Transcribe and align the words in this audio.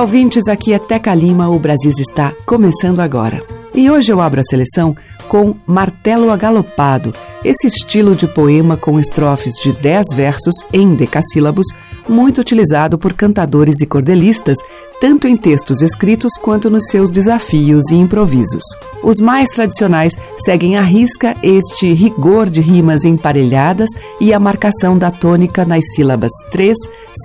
Olá, 0.00 0.06
ouvintes, 0.06 0.48
aqui 0.48 0.72
é 0.72 0.78
Teca 0.78 1.12
Lima, 1.14 1.50
o 1.50 1.58
Brasil 1.58 1.90
está 1.90 2.32
começando 2.46 3.00
agora. 3.00 3.44
E 3.74 3.90
hoje 3.90 4.10
eu 4.10 4.18
abro 4.18 4.40
a 4.40 4.44
seleção 4.44 4.96
com 5.28 5.54
Martelo 5.66 6.30
Agalopado, 6.30 7.14
esse 7.44 7.66
estilo 7.66 8.16
de 8.16 8.26
poema 8.26 8.78
com 8.78 8.98
estrofes 8.98 9.52
de 9.62 9.74
10 9.74 10.14
versos 10.16 10.54
em 10.72 10.94
decassílabos, 10.94 11.66
muito 12.08 12.40
utilizado 12.40 12.96
por 12.96 13.12
cantadores 13.12 13.82
e 13.82 13.86
cordelistas, 13.86 14.56
tanto 15.02 15.28
em 15.28 15.36
textos 15.36 15.82
escritos 15.82 16.32
quanto 16.38 16.70
nos 16.70 16.86
seus 16.86 17.10
desafios 17.10 17.90
e 17.90 17.96
improvisos. 17.96 18.64
Os 19.02 19.20
mais 19.20 19.50
tradicionais 19.50 20.16
seguem 20.38 20.78
à 20.78 20.82
risca 20.82 21.36
este 21.42 21.92
rigor 21.92 22.48
de 22.48 22.62
rimas 22.62 23.04
emparelhadas 23.04 23.90
e 24.18 24.32
a 24.32 24.40
marcação 24.40 24.96
da 24.96 25.10
tônica 25.10 25.62
nas 25.66 25.84
sílabas 25.94 26.32
3, 26.50 26.74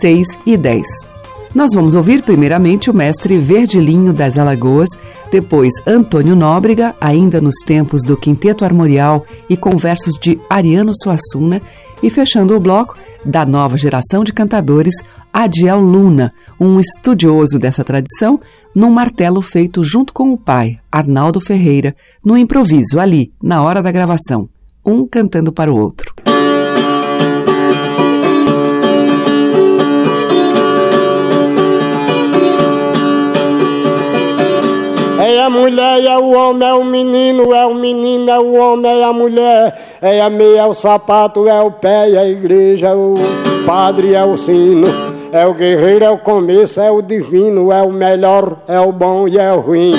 6 0.01 0.27
e 0.45 0.57
10. 0.57 1.14
Nós 1.55 1.71
vamos 1.73 1.93
ouvir 1.93 2.21
primeiramente 2.21 2.89
o 2.89 2.93
mestre 2.93 3.39
Verdilinho 3.39 4.11
das 4.11 4.37
Alagoas, 4.37 4.89
depois 5.31 5.73
Antônio 5.87 6.35
Nóbrega, 6.35 6.93
ainda 6.99 7.39
nos 7.39 7.55
tempos 7.65 8.03
do 8.03 8.17
Quinteto 8.17 8.65
Armorial 8.65 9.25
e 9.49 9.55
com 9.55 9.69
versos 9.77 10.19
de 10.19 10.37
Ariano 10.49 10.91
Suassuna, 10.93 11.61
e 12.03 12.09
fechando 12.09 12.57
o 12.57 12.59
bloco, 12.59 12.97
da 13.23 13.45
nova 13.45 13.77
geração 13.77 14.21
de 14.25 14.33
cantadores, 14.33 14.95
Adiel 15.31 15.79
Luna, 15.79 16.33
um 16.59 16.77
estudioso 16.77 17.57
dessa 17.57 17.85
tradição, 17.85 18.37
num 18.75 18.91
martelo 18.91 19.41
feito 19.41 19.81
junto 19.81 20.13
com 20.13 20.33
o 20.33 20.37
pai, 20.37 20.77
Arnaldo 20.91 21.39
Ferreira, 21.39 21.95
no 22.23 22.37
improviso 22.37 22.99
ali, 22.99 23.31
na 23.41 23.63
hora 23.63 23.81
da 23.81 23.93
gravação, 23.93 24.49
um 24.85 25.07
cantando 25.07 25.53
para 25.53 25.71
o 25.71 25.77
outro. 25.77 26.24
A 35.45 35.49
mulher, 35.49 36.03
é 36.03 36.17
o 36.17 36.31
homem, 36.31 36.67
é 36.67 36.73
o 36.73 36.83
menino, 36.83 37.53
é 37.53 37.65
o 37.67 37.75
menino, 37.75 38.31
é 38.31 38.39
o 38.39 38.53
homem, 38.55 38.99
é 38.99 39.03
a 39.03 39.13
mulher, 39.13 39.97
é 40.01 40.19
a 40.19 40.29
meia, 40.29 40.61
é 40.61 40.65
o 40.65 40.73
sapato, 40.73 41.47
é 41.47 41.61
o 41.61 41.69
pé, 41.69 42.09
é 42.09 42.17
a 42.17 42.27
igreja, 42.27 42.87
é 42.87 42.95
o 42.95 43.13
padre, 43.63 44.15
é 44.15 44.23
o 44.23 44.35
sino, 44.37 44.87
é 45.31 45.45
o 45.45 45.53
guerreiro, 45.53 46.03
é 46.03 46.09
o 46.09 46.17
começo, 46.17 46.81
é 46.81 46.89
o 46.89 46.99
divino, 46.99 47.71
é 47.71 47.83
o 47.83 47.91
melhor, 47.91 48.57
é 48.67 48.79
o 48.79 48.91
bom 48.91 49.27
e 49.27 49.37
é 49.37 49.53
o 49.53 49.59
ruim. 49.59 49.93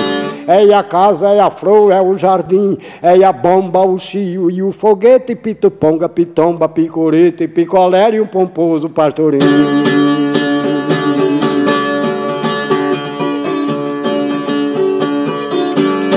É 0.49 0.73
a 0.73 0.83
casa, 0.83 1.29
é 1.31 1.41
a 1.41 1.51
flor, 1.51 1.93
é 1.93 2.01
o 2.01 2.17
jardim, 2.17 2.77
é 3.03 3.23
a 3.25 3.33
bomba, 3.33 3.85
o 3.85 3.99
chio 3.99 4.51
e 4.51 4.63
o 4.63 4.73
foguete, 4.73 5.35
pituponga, 5.35 6.09
pitomba, 6.09 6.69
picorete, 6.69 7.49
picolé 7.49 8.15
e 8.15 8.21
um 8.21 8.27
pomposo 8.27 8.89
pastorinho. 8.89 9.96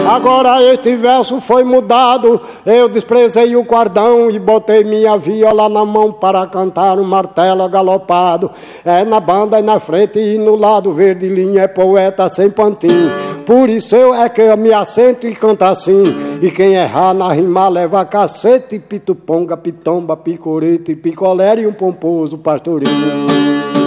Agora 0.09 0.63
este 0.63 0.95
verso 0.95 1.39
foi 1.39 1.63
mudado. 1.63 2.41
Eu 2.65 2.89
desprezei 2.89 3.55
o 3.55 3.63
cordão 3.63 4.31
e 4.31 4.39
botei 4.39 4.83
minha 4.83 5.15
viola 5.19 5.69
na 5.69 5.85
mão 5.85 6.11
para 6.11 6.47
cantar 6.47 6.97
um 6.97 7.03
martelo 7.03 7.69
galopado. 7.69 8.49
É 8.83 9.05
na 9.05 9.19
banda 9.19 9.59
e 9.59 9.61
na 9.61 9.79
frente 9.79 10.17
e 10.17 10.35
no 10.39 10.55
lado 10.55 10.91
verde 10.93 11.29
linha 11.29 11.61
é 11.61 11.67
poeta 11.67 12.27
sem 12.27 12.49
pantinho. 12.49 13.11
Por 13.45 13.69
isso 13.69 13.95
eu 13.95 14.11
é 14.11 14.27
que 14.27 14.41
eu 14.41 14.57
me 14.57 14.73
assento 14.73 15.27
e 15.27 15.35
canto 15.35 15.61
assim. 15.61 16.01
E 16.41 16.49
quem 16.49 16.73
errar 16.73 17.13
na 17.13 17.31
rima 17.31 17.69
leva 17.69 18.03
cacete, 18.03 18.79
pituponga, 18.79 19.55
pitomba, 19.55 20.17
picorete, 20.17 20.95
picolé 20.95 21.59
e 21.59 21.67
um 21.67 21.73
pomposo 21.73 22.35
pastorinho. 22.39 23.78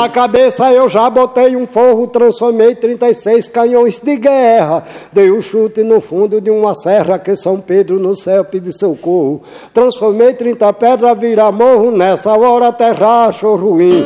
Na 0.00 0.08
cabeça 0.08 0.72
eu 0.72 0.88
já 0.88 1.10
botei 1.10 1.54
um 1.54 1.66
forro, 1.66 2.06
transformei 2.06 2.74
36 2.74 3.48
canhões 3.48 3.98
de 3.98 4.16
guerra. 4.16 4.82
Dei 5.12 5.30
um 5.30 5.42
chute 5.42 5.82
no 5.82 6.00
fundo 6.00 6.40
de 6.40 6.50
uma 6.50 6.74
serra 6.74 7.18
que 7.18 7.36
São 7.36 7.60
Pedro 7.60 8.00
no 8.00 8.16
céu 8.16 8.42
pediu 8.42 8.72
socorro. 8.72 9.42
Transformei 9.74 10.32
30 10.32 10.72
pedras, 10.72 11.18
vira 11.18 11.52
morro, 11.52 11.90
nessa 11.90 12.34
hora 12.34 12.68
a 12.68 12.72
terra 12.72 13.26
achou 13.26 13.56
ruim. 13.56 14.02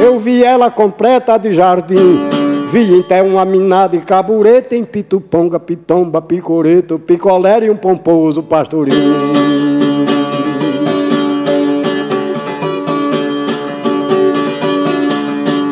Eu 0.00 0.20
vi 0.20 0.44
ela 0.44 0.70
completa 0.70 1.36
de 1.36 1.52
jardim. 1.52 2.20
Vi 2.70 3.00
até 3.00 3.24
uma 3.24 3.44
minada 3.44 3.98
de 3.98 4.04
cabureta 4.04 4.76
em 4.76 4.84
pituponga, 4.84 5.58
pitomba, 5.58 6.22
picoreto, 6.22 6.96
picolé 6.96 7.64
e 7.64 7.70
um 7.70 7.76
pomposo 7.76 8.40
pastorinho. 8.40 9.59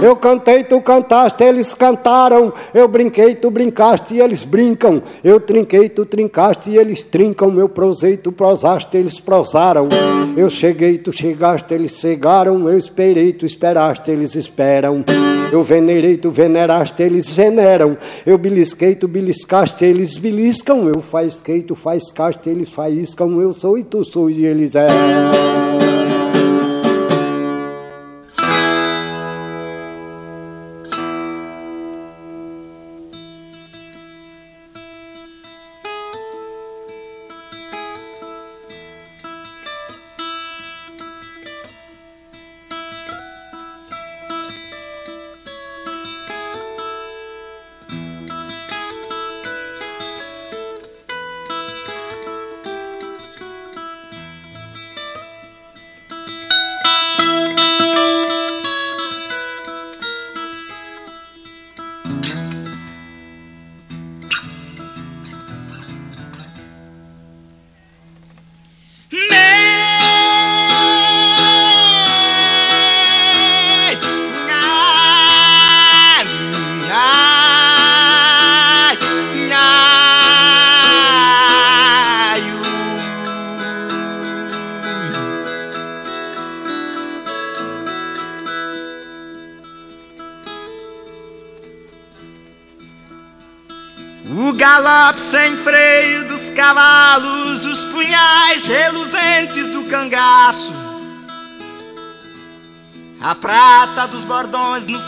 Eu 0.00 0.14
cantei, 0.14 0.62
tu 0.62 0.80
cantaste, 0.80 1.42
eles 1.42 1.74
cantaram. 1.74 2.52
Eu 2.72 2.86
brinquei, 2.86 3.34
tu 3.34 3.50
brincaste 3.50 4.14
e 4.14 4.20
eles 4.20 4.44
brincam. 4.44 5.02
Eu 5.24 5.40
trinquei, 5.40 5.88
tu 5.88 6.06
trincaste 6.06 6.70
e 6.70 6.76
eles 6.76 7.02
trincam. 7.02 7.58
Eu 7.58 7.68
prosei, 7.68 8.16
tu 8.16 8.30
prosaste, 8.30 8.96
eles 8.96 9.18
prosaram. 9.18 9.88
Eu 10.36 10.48
cheguei, 10.48 10.98
tu 10.98 11.12
chegaste, 11.12 11.74
eles 11.74 11.92
cegaram. 11.92 12.68
Eu 12.68 12.78
esperei, 12.78 13.32
tu 13.32 13.44
esperaste, 13.44 14.08
eles 14.08 14.36
esperam. 14.36 15.04
Eu 15.50 15.64
venerei, 15.64 16.16
tu 16.16 16.30
veneraste, 16.30 17.02
eles 17.02 17.30
veneram. 17.32 17.96
Eu 18.24 18.38
belisquei, 18.38 18.94
tu 18.94 19.08
beliscaste, 19.08 19.84
eles 19.84 20.16
beliscam. 20.16 20.88
Eu 20.88 21.00
faisquei, 21.00 21.62
tu 21.62 21.74
faiscaste, 21.74 22.48
eles 22.48 22.70
faiscam. 22.72 23.40
Eu 23.40 23.52
sou 23.52 23.76
e 23.76 23.82
tu 23.82 24.04
sois 24.04 24.38
e 24.38 24.44
eles 24.44 24.76
é. 24.76 24.86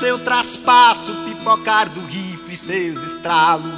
Seu 0.01 0.19
traspasso, 0.19 1.15
pipocar 1.27 1.91
do 1.91 2.01
rifle 2.07 2.57
seus 2.57 3.03
estralos. 3.03 3.71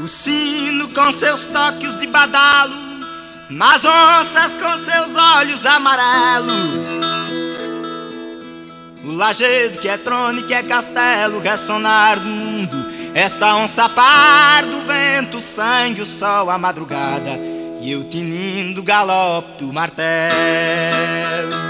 O 0.00 0.08
sino 0.08 0.92
com 0.92 1.12
seus 1.12 1.44
toques 1.44 1.96
de 1.96 2.08
badalo, 2.08 2.74
mas 3.48 3.84
onças 3.84 4.56
com 4.56 4.84
seus 4.84 5.14
olhos 5.14 5.64
amarelos. 5.64 6.90
O 9.04 9.12
lajedo 9.12 9.78
que 9.78 9.88
é 9.88 9.96
trono 9.96 10.40
e 10.40 10.42
que 10.42 10.54
é 10.54 10.64
castelo, 10.64 11.38
ressonar 11.38 12.18
do 12.18 12.26
mundo. 12.26 12.84
Esta 13.14 13.54
onça 13.54 13.88
par 13.88 14.66
do 14.66 14.80
vento, 14.80 15.38
o 15.38 15.40
sangue, 15.42 16.02
o 16.02 16.06
sol, 16.06 16.50
a 16.50 16.58
madrugada. 16.58 17.38
E 17.80 17.92
eu 17.92 18.02
tinindo 18.02 18.82
galope 18.82 19.64
do 19.64 19.72
martelo. 19.72 21.69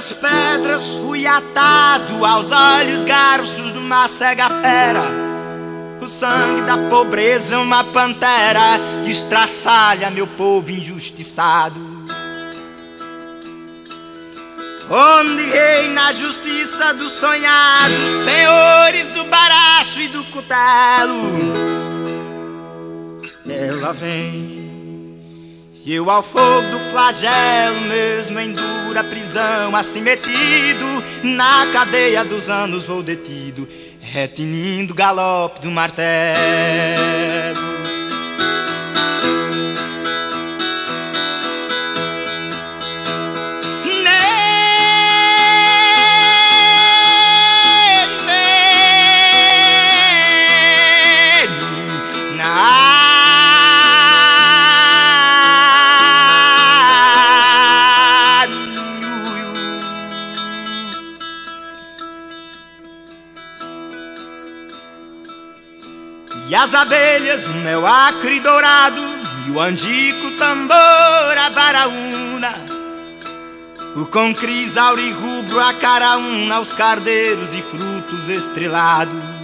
Destas 0.00 0.12
pedras 0.12 0.86
fui 1.04 1.26
atado 1.26 2.24
aos 2.24 2.50
olhos 2.50 3.04
garços 3.04 3.72
de 3.72 3.78
uma 3.78 4.08
cega 4.08 4.48
fera. 4.48 5.02
O 6.00 6.08
sangue 6.08 6.62
da 6.62 6.78
pobreza 6.88 7.54
é 7.54 7.58
uma 7.58 7.84
pantera 7.84 8.80
que 9.04 9.10
estraçalha 9.10 10.10
meu 10.10 10.26
povo 10.26 10.70
injustiçado. 10.70 11.78
Onde 14.90 15.42
reina 15.42 16.08
a 16.08 16.12
justiça 16.14 16.94
dos 16.94 17.12
sonhados, 17.12 18.24
senhores 18.24 19.08
do 19.08 19.24
baraço 19.26 20.00
e 20.00 20.08
do 20.08 20.24
cutelo. 20.24 21.30
Ela 23.46 23.92
vem 23.92 24.59
eu 25.94 26.10
ao 26.10 26.22
fogo 26.22 26.68
do 26.70 26.78
flagelo, 26.90 27.80
mesmo 27.80 28.38
em 28.38 28.52
dura 28.52 29.02
prisão, 29.02 29.74
assim 29.74 30.00
metido, 30.00 31.02
na 31.22 31.66
cadeia 31.72 32.24
dos 32.24 32.48
anos 32.48 32.86
vou 32.86 33.02
detido, 33.02 33.66
retinindo 34.00 34.92
o 34.92 34.96
galope 34.96 35.60
do 35.60 35.70
martelo. 35.70 36.10
As 66.54 66.74
abelhas, 66.74 67.46
o 67.46 67.52
mel 67.54 67.86
acre 67.86 68.40
dourado 68.40 69.00
e 69.46 69.50
o 69.52 69.60
angico 69.60 70.32
tambor 70.32 71.38
a 71.38 71.50
baraúna. 71.50 72.66
O 73.96 74.06
com 74.06 74.34
crisauri 74.34 75.12
rubro 75.12 75.60
a 75.60 75.74
caraúna, 75.74 76.60
os 76.60 76.72
cardeiros 76.72 77.50
de 77.50 77.62
frutos 77.62 78.28
estrelados. 78.28 79.40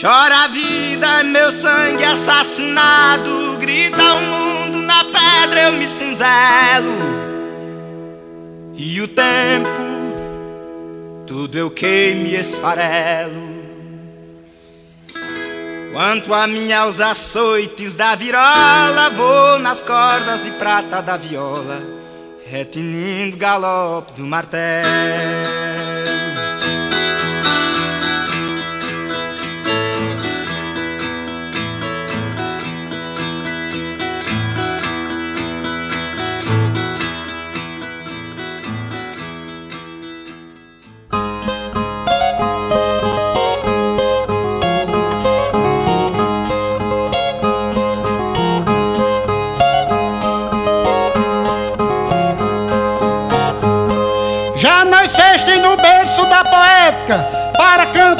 Chora 0.00 0.44
a 0.44 0.48
vida, 0.48 1.22
meu 1.24 1.52
sangue 1.52 2.04
assassinado, 2.04 3.56
grita 3.58 4.14
o 4.14 4.20
mundo 4.20 4.78
na 4.78 5.04
pedra, 5.04 5.62
eu 5.64 5.72
me 5.72 5.86
cinzelo. 5.86 6.98
E 8.74 9.00
o 9.00 9.08
tempo, 9.08 9.68
tudo 11.26 11.58
eu 11.58 11.70
queimo 11.70 12.26
e 12.26 12.36
esfarelo. 12.36 13.47
Quanto 15.98 16.32
a 16.32 16.46
mim 16.46 16.72
aos 16.72 17.00
açoites 17.00 17.92
da 17.92 18.14
virola, 18.14 19.10
vou 19.10 19.58
nas 19.58 19.82
cordas 19.82 20.40
de 20.44 20.52
prata 20.52 21.02
da 21.02 21.16
viola, 21.16 21.82
retinindo 22.48 23.34
o 23.34 23.36
galope 23.36 24.12
do 24.12 24.24
martelo. 24.24 25.67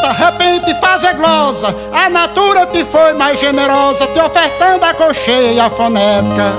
Canta, 0.08 0.12
repente, 0.12 0.74
fazer 0.80 1.14
glosa. 1.14 1.74
A 1.92 2.08
natura 2.08 2.66
te 2.66 2.84
foi 2.84 3.14
mais 3.14 3.38
generosa, 3.40 4.06
te 4.06 4.18
ofertando 4.18 4.84
a 4.84 4.94
cocheia 4.94 5.52
e 5.52 5.60
a 5.60 5.70
fonética. 5.70 6.54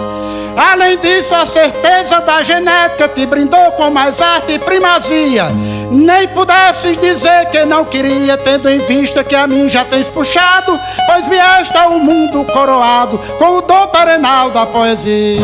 Além 0.55 0.97
disso, 0.97 1.33
a 1.33 1.45
certeza 1.45 2.19
da 2.21 2.41
genética 2.41 3.07
te 3.07 3.25
brindou 3.25 3.71
com 3.73 3.89
mais 3.89 4.19
arte 4.19 4.53
e 4.53 4.59
primazia. 4.59 5.45
Nem 5.91 6.27
pudesse 6.29 6.95
dizer 6.97 7.45
que 7.49 7.65
não 7.65 7.85
queria, 7.85 8.37
tendo 8.37 8.69
em 8.69 8.79
vista 8.79 9.23
que 9.23 9.35
a 9.35 9.47
mim 9.47 9.69
já 9.69 9.85
tens 9.85 10.07
puxado, 10.07 10.79
pois 11.07 11.27
está 11.61 11.87
o 11.87 11.99
mundo 11.99 12.43
coroado 12.51 13.17
com 13.37 13.57
o 13.57 13.61
dom 13.61 13.87
perenal 13.87 14.51
da 14.51 14.65
poesia. 14.65 15.39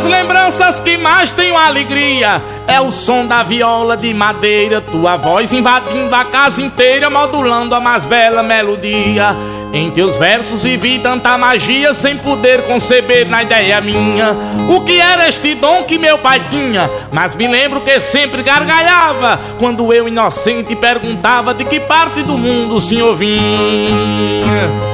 Das 0.00 0.08
lembranças 0.08 0.80
que 0.80 0.96
mais 0.96 1.30
tenho 1.30 1.54
alegria 1.54 2.40
é 2.66 2.80
o 2.80 2.90
som 2.90 3.26
da 3.26 3.42
viola 3.42 3.98
de 3.98 4.14
madeira, 4.14 4.80
tua 4.80 5.18
voz 5.18 5.52
invadindo 5.52 6.14
a 6.14 6.24
casa 6.24 6.62
inteira, 6.62 7.10
modulando 7.10 7.74
a 7.74 7.80
mais 7.80 8.06
bela 8.06 8.42
melodia. 8.42 9.36
Em 9.74 9.90
teus 9.90 10.16
versos 10.16 10.62
vivi 10.62 11.00
tanta 11.00 11.36
magia 11.36 11.92
sem 11.92 12.16
poder 12.16 12.62
conceber 12.62 13.28
na 13.28 13.42
ideia 13.42 13.78
minha 13.82 14.34
o 14.70 14.80
que 14.80 14.98
era 14.98 15.28
este 15.28 15.54
dom 15.54 15.84
que 15.84 15.98
meu 15.98 16.16
pai 16.16 16.48
tinha. 16.48 16.90
Mas 17.12 17.34
me 17.34 17.46
lembro 17.46 17.82
que 17.82 18.00
sempre 18.00 18.42
gargalhava 18.42 19.38
quando 19.58 19.92
eu, 19.92 20.08
inocente, 20.08 20.74
perguntava 20.74 21.52
de 21.52 21.64
que 21.64 21.78
parte 21.78 22.22
do 22.22 22.38
mundo 22.38 22.76
o 22.76 22.80
senhor 22.80 23.14
vinha. 23.14 24.89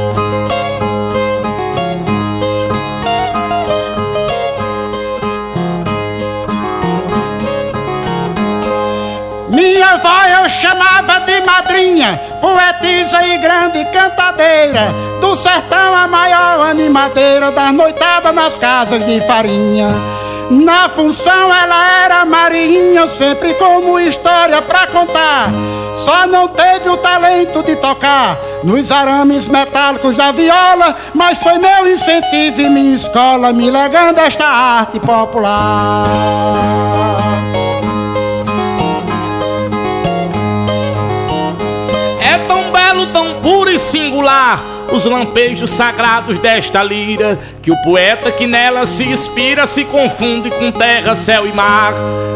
Chamava 10.77 11.21
de 11.21 11.41
madrinha, 11.41 12.21
poetisa 12.41 13.27
e 13.27 13.39
grande 13.39 13.85
cantadeira, 13.87 14.95
do 15.21 15.35
sertão 15.35 15.95
a 15.95 16.07
maior 16.07 16.61
animadeira, 16.61 17.51
das 17.51 17.73
noitadas 17.73 18.35
nas 18.35 18.59
casas 18.59 19.05
de 19.07 19.21
farinha. 19.23 19.89
Na 20.51 20.89
função 20.89 21.53
ela 21.53 22.05
era 22.05 22.25
marinha, 22.25 23.07
sempre 23.09 23.55
como 23.55 23.99
história 23.99 24.63
pra 24.63 24.87
contar. 24.87 25.51
Só 25.95 26.27
não 26.27 26.49
teve 26.49 26.91
o 26.91 26.97
talento 26.99 27.63
de 27.63 27.75
tocar 27.77 28.37
nos 28.63 28.93
arames 28.93 29.49
metálicos 29.49 30.15
da 30.15 30.31
viola, 30.31 30.95
mas 31.15 31.39
foi 31.39 31.59
meu 31.59 31.91
incentivo 31.91 32.61
e 32.61 32.69
minha 32.69 32.95
escola 32.95 33.53
me 33.53 33.71
legando 33.71 34.19
esta 34.19 34.47
arte 34.47 35.01
popular. 35.01 37.06
Tão 43.07 43.41
puro 43.41 43.71
e 43.71 43.79
singular 43.79 44.77
os 44.93 45.05
lampejos 45.05 45.71
sagrados 45.71 46.39
desta 46.39 46.83
lira, 46.83 47.39
que 47.61 47.71
o 47.71 47.83
poeta 47.83 48.31
que 48.31 48.47
nela 48.47 48.87
se 48.87 49.05
inspira 49.05 49.67
se 49.67 49.85
confunde 49.85 50.51
com 50.51 50.71
terra, 50.71 51.17
céu 51.17 51.47
e 51.47 51.53
mar. 51.53 51.95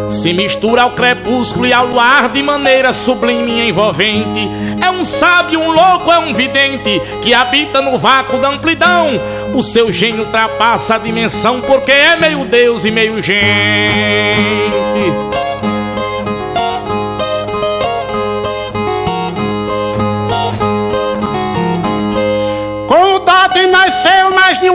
Se 0.08 0.32
mistura 0.32 0.82
ao 0.82 0.90
crepúsculo 0.90 1.66
e 1.66 1.72
ao 1.72 1.86
luar 1.86 2.30
de 2.30 2.42
maneira 2.42 2.92
sublime 2.92 3.52
e 3.52 3.68
envolvente. 3.68 4.48
É 4.84 4.90
um 4.90 5.04
sábio, 5.04 5.60
um 5.60 5.70
louco, 5.70 6.10
é 6.10 6.18
um 6.18 6.34
vidente 6.34 7.00
que 7.22 7.32
habita 7.32 7.80
no 7.80 7.96
vácuo 7.98 8.38
da 8.38 8.48
amplidão. 8.48 9.08
O 9.54 9.62
seu 9.62 9.92
gênio 9.92 10.24
ultrapassa 10.24 10.96
a 10.96 10.98
dimensão 10.98 11.60
porque 11.60 11.92
é 11.92 12.16
meio 12.16 12.44
Deus 12.44 12.84
e 12.84 12.90
meio 12.90 13.22
gente. 13.22 13.40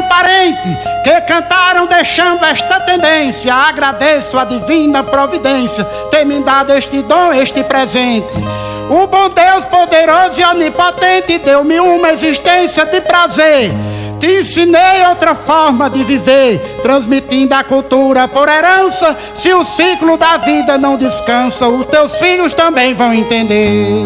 Parente 0.06 0.78
que 1.04 1.22
cantaram 1.22 1.86
deixando 1.86 2.44
esta 2.46 2.80
tendência. 2.82 3.54
Agradeço 3.54 4.38
a 4.38 4.46
divina 4.46 5.04
providência 5.04 5.84
ter 6.12 6.26
me 6.26 6.40
dado 6.42 6.74
este 6.74 7.02
dom, 7.02 7.34
este 7.34 7.64
presente. 7.64 8.34
O 8.90 9.08
bom 9.08 9.30
Deus 9.30 9.66
poderoso 9.66 10.40
e 10.40 10.44
onipotente 10.44 11.40
deu-me 11.40 11.80
uma 11.80 12.12
existência 12.12 12.86
de 12.86 13.02
prazer. 13.02 13.72
Te 14.20 14.40
ensinei 14.40 15.06
outra 15.08 15.36
forma 15.36 15.90
de 15.90 16.04
viver, 16.04 16.60
transmitindo 16.82 17.54
a 17.54 17.64
cultura 17.64 18.28
por 18.28 18.48
herança. 18.48 19.16
Se 19.34 19.54
o 19.54 19.64
ciclo 19.64 20.18
da 20.18 20.38
vida 20.38 20.78
não 20.78 20.98
descansa, 20.98 21.68
os 21.68 21.86
teus 21.88 22.16
filhos 22.18 22.54
também 22.54 22.94
vão 22.94 23.14
entender. 23.14 24.06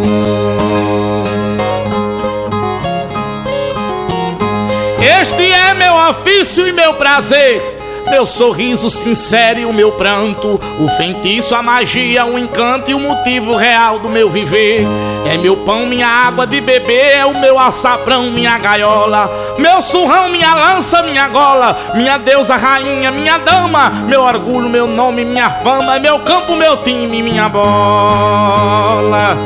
Este 5.09 5.51
é 5.51 5.73
meu 5.73 5.93
ofício 5.95 6.67
e 6.67 6.71
meu 6.71 6.93
prazer. 6.93 7.77
Meu 8.11 8.25
sorriso 8.25 8.89
sincero 8.89 9.59
e 9.59 9.65
o 9.65 9.73
meu 9.73 9.91
pranto, 9.91 10.59
o 10.79 10.87
feitiço, 10.97 11.55
a 11.55 11.63
magia, 11.63 12.25
o 12.25 12.37
encanto 12.37 12.91
e 12.91 12.93
o 12.93 12.99
motivo 12.99 13.55
real 13.55 13.99
do 13.99 14.07
meu 14.07 14.29
viver. 14.29 14.85
É 15.25 15.37
meu 15.37 15.57
pão, 15.57 15.87
minha 15.87 16.07
água 16.07 16.45
de 16.45 16.61
beber, 16.61 17.17
é 17.17 17.25
o 17.25 17.39
meu 17.39 17.57
açafrão, 17.59 18.29
minha 18.31 18.57
gaiola, 18.57 19.55
meu 19.57 19.81
surrão, 19.81 20.29
minha 20.29 20.53
lança, 20.53 21.01
minha 21.01 21.27
gola, 21.27 21.77
minha 21.95 22.17
deusa, 22.17 22.55
rainha, 22.55 23.11
minha 23.11 23.37
dama, 23.39 23.89
meu 23.89 24.21
orgulho, 24.21 24.69
meu 24.69 24.87
nome, 24.87 25.25
minha 25.25 25.49
fama, 25.49 25.95
é 25.95 25.99
meu 25.99 26.19
campo, 26.19 26.55
meu 26.55 26.77
time, 26.77 27.21
minha 27.21 27.49
bola. 27.49 29.37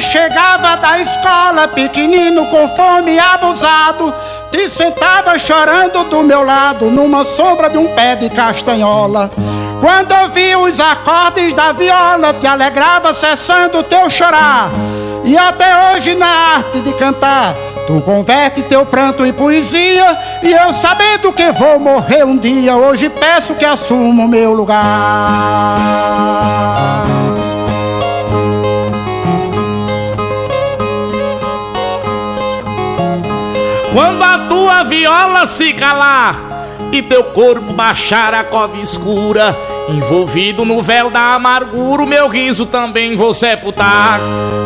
Chegava 0.00 0.76
da 0.76 0.98
escola 1.00 1.68
pequenino 1.68 2.46
com 2.46 2.68
fome 2.76 3.14
e 3.14 3.18
abusado, 3.18 4.12
te 4.50 4.68
sentava 4.68 5.38
chorando 5.38 6.04
do 6.04 6.22
meu 6.22 6.42
lado 6.42 6.90
numa 6.90 7.24
sombra 7.24 7.68
de 7.68 7.78
um 7.78 7.86
pé 7.88 8.16
de 8.16 8.28
castanhola. 8.30 9.30
Quando 9.80 10.12
ouvia 10.22 10.58
os 10.58 10.80
acordes 10.80 11.54
da 11.54 11.72
viola, 11.72 12.34
te 12.34 12.46
alegrava 12.46 13.14
cessando 13.14 13.82
teu 13.82 14.08
chorar. 14.08 14.70
E 15.24 15.36
até 15.36 15.94
hoje 15.96 16.14
na 16.14 16.26
arte 16.26 16.80
de 16.80 16.92
cantar, 16.94 17.54
tu 17.86 18.00
converte 18.00 18.62
teu 18.62 18.86
pranto 18.86 19.26
em 19.26 19.32
poesia. 19.32 20.18
E 20.42 20.52
eu 20.52 20.72
sabendo 20.72 21.32
que 21.32 21.50
vou 21.52 21.78
morrer 21.78 22.24
um 22.24 22.38
dia, 22.38 22.76
hoje 22.76 23.08
peço 23.08 23.54
que 23.54 23.64
assuma 23.64 24.24
o 24.24 24.28
meu 24.28 24.52
lugar. 24.52 24.76
Quando 33.96 34.22
a 34.22 34.40
tua 34.40 34.82
viola 34.82 35.46
se 35.46 35.72
calar 35.72 36.36
e 36.92 37.00
teu 37.00 37.24
corpo 37.24 37.72
baixar 37.72 38.34
a 38.34 38.44
cova 38.44 38.76
escura, 38.76 39.56
envolvido 39.88 40.66
no 40.66 40.82
véu 40.82 41.08
da 41.10 41.34
amargura, 41.34 42.02
o 42.02 42.06
meu 42.06 42.28
riso 42.28 42.66
também 42.66 43.16
vou 43.16 43.32
sepultar. 43.32 44.20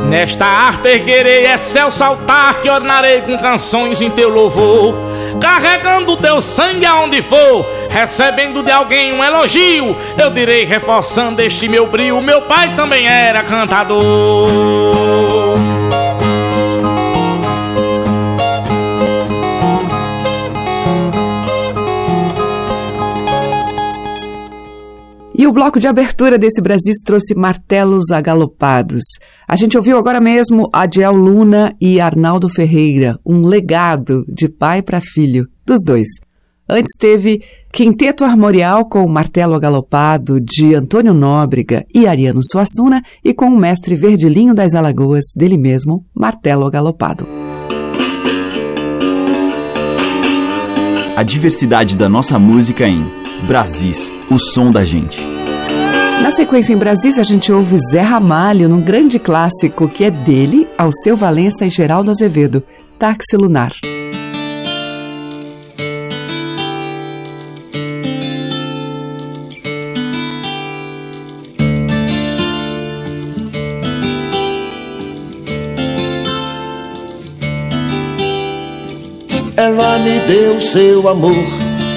Nesta 0.09 0.45
arte 0.45 0.89
erguerei 0.89 1.47
excelso 1.47 2.03
altar 2.03 2.61
que 2.61 2.69
ornarei 2.69 3.23
com 3.23 3.39
canções 3.39 4.01
em 4.01 4.11
teu 4.11 4.29
louvor, 4.29 4.97
carregando 5.41 6.17
teu 6.17 6.41
sangue 6.41 6.85
aonde 6.85 7.23
for. 7.23 7.65
Recebendo 7.89 8.65
de 8.65 8.73
alguém 8.73 9.13
um 9.13 9.23
elogio, 9.23 9.97
eu 10.19 10.31
direi 10.31 10.65
reforçando 10.65 11.41
este 11.41 11.69
meu 11.69 11.87
brilho. 11.87 12.21
Meu 12.21 12.43
pai 12.43 12.75
também 12.75 13.07
era 13.07 13.45
cantador. 13.45 15.30
E 25.40 25.47
o 25.47 25.52
bloco 25.52 25.80
de 25.80 25.88
abertura 25.88 26.37
desse 26.37 26.61
Brasil 26.61 26.92
trouxe 27.02 27.35
martelos 27.35 28.11
agalopados. 28.11 29.00
A 29.49 29.56
gente 29.56 29.75
ouviu 29.75 29.97
agora 29.97 30.20
mesmo 30.20 30.68
Adiel 30.70 31.14
Luna 31.14 31.75
e 31.80 31.99
Arnaldo 31.99 32.47
Ferreira, 32.47 33.18
um 33.25 33.47
legado 33.47 34.23
de 34.28 34.50
pai 34.50 34.82
para 34.82 35.00
filho, 35.00 35.49
dos 35.64 35.82
dois. 35.82 36.11
Antes 36.68 36.90
teve 36.99 37.42
Quinteto 37.73 38.23
Armorial 38.23 38.87
com 38.87 39.09
Martelo 39.09 39.54
Agalopado 39.54 40.38
de 40.38 40.75
Antônio 40.75 41.14
Nóbrega 41.14 41.87
e 41.94 42.06
Ariano 42.06 42.42
Suassuna 42.44 43.00
e 43.25 43.32
com 43.32 43.47
o 43.47 43.59
mestre 43.59 43.94
Verdilinho 43.94 44.52
das 44.52 44.75
Alagoas, 44.75 45.25
dele 45.35 45.56
mesmo, 45.56 46.04
Martelo 46.14 46.66
Agalopado. 46.66 47.26
A 51.16 51.23
diversidade 51.23 51.97
da 51.97 52.11
nossa 52.11 52.38
música 52.38 52.87
em 52.87 53.20
Brasis, 53.42 54.12
o 54.30 54.38
som 54.38 54.70
da 54.70 54.85
gente. 54.85 55.25
Na 56.23 56.30
sequência 56.30 56.73
em 56.73 56.76
Brasis, 56.76 57.18
a 57.18 57.23
gente 57.23 57.50
ouve 57.50 57.76
Zé 57.90 58.00
Ramalho 58.00 58.68
num 58.68 58.80
grande 58.80 59.18
clássico 59.18 59.88
que 59.88 60.04
é 60.04 60.11
dele, 60.11 60.68
Alceu 60.76 61.16
Valença 61.16 61.64
e 61.64 61.70
Geraldo 61.70 62.11
Azevedo, 62.11 62.62
Táxi 62.99 63.37
Lunar. 63.37 63.73
Ela 79.56 79.99
me 79.99 80.20
deu 80.26 80.61
seu 80.61 81.09
amor, 81.09 81.44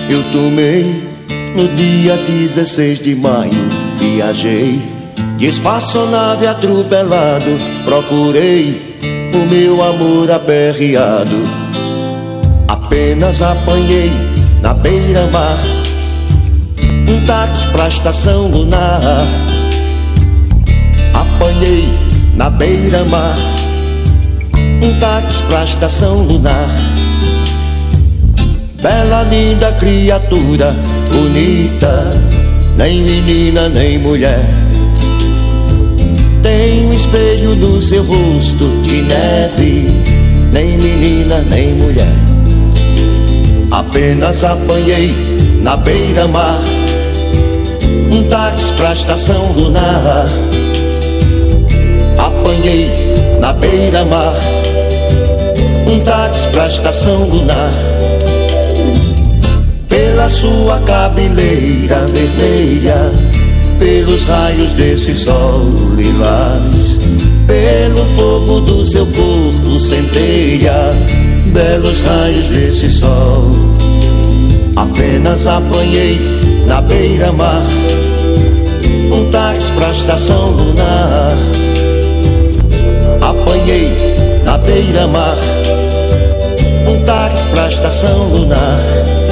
eu 0.10 0.24
tomei 0.32 1.13
no 1.56 1.68
dia 1.76 2.18
16 2.18 3.00
de 3.00 3.16
maio 3.16 3.52
viajei 3.96 4.82
De 5.38 5.48
espaçonave 5.48 6.48
atropelado. 6.48 7.58
Procurei 7.86 8.96
o 9.34 9.50
meu 9.50 9.84
amor 9.84 10.32
aperreado. 10.32 11.44
Apenas 12.68 13.42
apanhei 13.42 14.12
na 14.62 14.74
beira-mar 14.74 15.60
Um 17.10 17.26
táxi 17.26 17.68
pra 17.68 17.88
estação 17.88 18.48
lunar. 18.48 19.02
Apanhei 21.14 21.90
na 22.36 22.50
beira-mar 22.50 23.38
Um 24.82 25.00
táxi 25.00 25.44
pra 25.44 25.64
estação 25.66 26.24
lunar. 26.24 26.70
Bela, 28.82 29.24
linda 29.24 29.72
criatura 29.74 30.76
bonita, 31.14 32.12
nem 32.76 33.02
menina 33.02 33.70
nem 33.70 34.00
mulher. 34.00 34.44
Tem 36.42 36.86
um 36.88 36.92
espelho 36.92 37.56
do 37.56 37.82
seu 37.82 38.04
rosto 38.04 38.68
de 38.82 39.02
neve, 39.04 39.88
nem 40.52 40.78
menina 40.78 41.40
nem 41.48 41.74
mulher. 41.76 42.14
Apenas 43.72 44.44
apanhei 44.44 45.14
na 45.62 45.78
beira-mar 45.78 46.60
um 48.12 48.24
táxi 48.24 48.74
pra 48.74 48.92
estação 48.92 49.52
lunar. 49.54 50.28
Apanhei 52.18 52.92
na 53.40 53.54
beira-mar 53.54 54.36
um 55.88 56.00
táxi 56.02 56.48
pra 56.50 56.68
estação 56.68 57.24
lunar 57.30 57.72
pela 60.24 60.30
sua 60.30 60.80
cabeleira 60.86 62.06
vermelha, 62.08 63.12
pelos 63.78 64.24
raios 64.24 64.72
desse 64.72 65.14
sol 65.14 65.66
lilás, 65.98 66.98
pelo 67.46 68.06
fogo 68.16 68.62
do 68.62 68.86
seu 68.86 69.06
corpo 69.06 69.78
centelha, 69.78 70.94
belos 71.48 72.00
raios 72.00 72.48
desse 72.48 72.90
sol. 72.90 73.52
Apenas 74.78 75.46
apanhei 75.46 76.18
na 76.68 76.82
beira-mar 76.82 77.64
um 79.12 79.30
táxi 79.30 79.72
pra 79.72 79.92
estação 79.92 80.52
lunar. 80.52 81.38
Apanhei 83.20 83.90
na 84.46 84.58
beira-mar 84.58 85.38
um 86.88 87.04
táxi 87.04 87.46
pra 87.48 87.68
estação 87.68 88.30
lunar. 88.30 89.23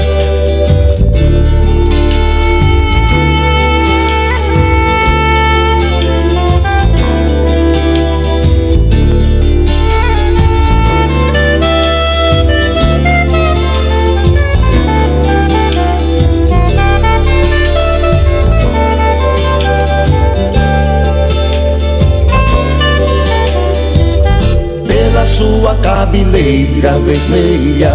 Sua 25.42 25.74
cabeleira 25.78 27.00
vermelha, 27.00 27.94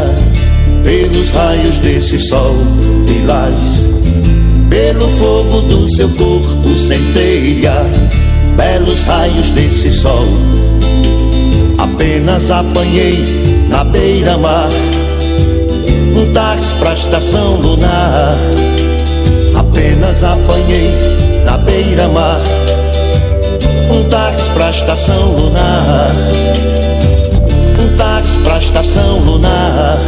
pelos 0.82 1.30
raios 1.30 1.78
desse 1.78 2.18
sol 2.18 2.56
lilás, 3.06 3.88
pelo 4.68 5.08
fogo 5.10 5.60
do 5.60 5.88
seu 5.88 6.08
corpo 6.08 6.76
centelha, 6.76 7.86
belos 8.56 9.02
raios 9.02 9.52
desse 9.52 9.92
sol. 9.92 10.26
Apenas 11.78 12.50
apanhei 12.50 13.68
na 13.68 13.84
beira-mar 13.84 14.70
um 16.16 16.32
táxi 16.32 16.74
pra 16.74 16.94
estação 16.94 17.60
lunar. 17.60 18.36
Apenas 19.54 20.24
apanhei 20.24 20.92
na 21.44 21.56
beira-mar 21.58 22.40
um 23.92 24.02
táxi 24.08 24.50
pra 24.50 24.70
estação 24.70 25.30
lunar 25.36 26.10
um 27.86 27.96
táxi 27.96 28.40
pra 28.40 28.58
estação 28.58 29.18
lunar. 29.20 29.98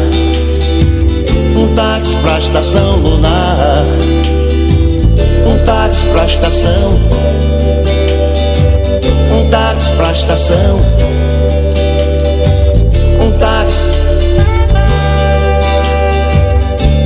Um 1.56 1.74
táxi 1.74 2.16
pra 2.16 2.38
estação 2.38 2.96
lunar. 2.96 3.84
Um 5.46 5.64
táxi 5.64 6.04
pra 6.06 6.26
estação. 6.26 6.98
Um 9.32 9.48
táxi 9.50 9.92
pra 9.92 10.10
estação. 10.10 10.80
Um 13.20 13.32
táxi. 13.38 13.90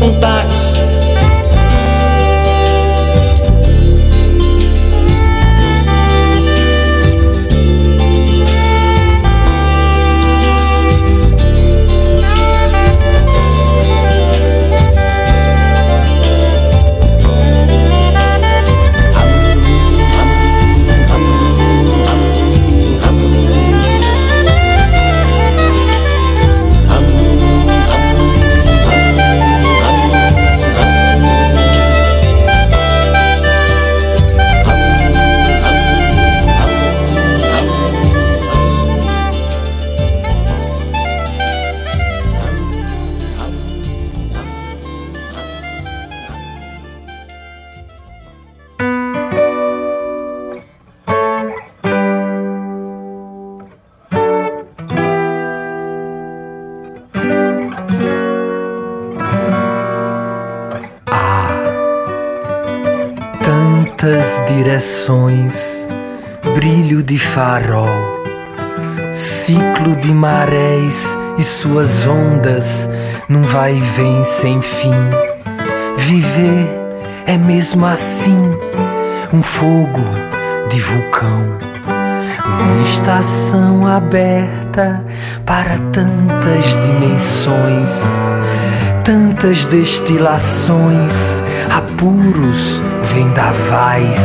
Um 0.01 0.21
táxi. 0.21 0.92
Suas 71.63 72.09
ondas 72.09 72.91
num 73.29 73.43
vai 73.43 73.77
e 73.77 73.81
vem 73.81 74.25
sem 74.25 74.61
fim. 74.61 74.91
Viver 75.97 76.69
é 77.25 77.37
mesmo 77.37 77.87
assim, 77.87 78.51
um 79.33 79.41
fogo 79.41 80.03
de 80.69 80.81
vulcão, 80.81 81.57
uma 82.45 82.83
estação 82.89 83.87
aberta 83.87 85.05
para 85.47 85.79
tantas 85.93 86.65
dimensões, 86.85 87.91
tantas 89.05 89.65
destilações, 89.67 91.13
apuros 91.71 92.83
vendavais 93.15 94.19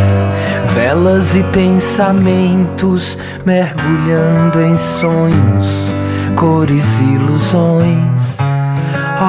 velas 0.73 1.35
e 1.35 1.43
pensamentos 1.43 3.17
mergulhando 3.45 4.61
em 4.61 4.77
sonhos, 4.77 5.96
cores 6.37 6.85
e 6.99 7.03
ilusões, 7.03 8.37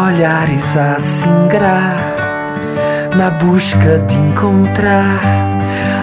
olhares 0.06 0.76
a 0.76 1.00
singrar 1.00 1.96
na 3.16 3.30
busca 3.30 3.98
de 4.06 4.14
encontrar 4.14 5.18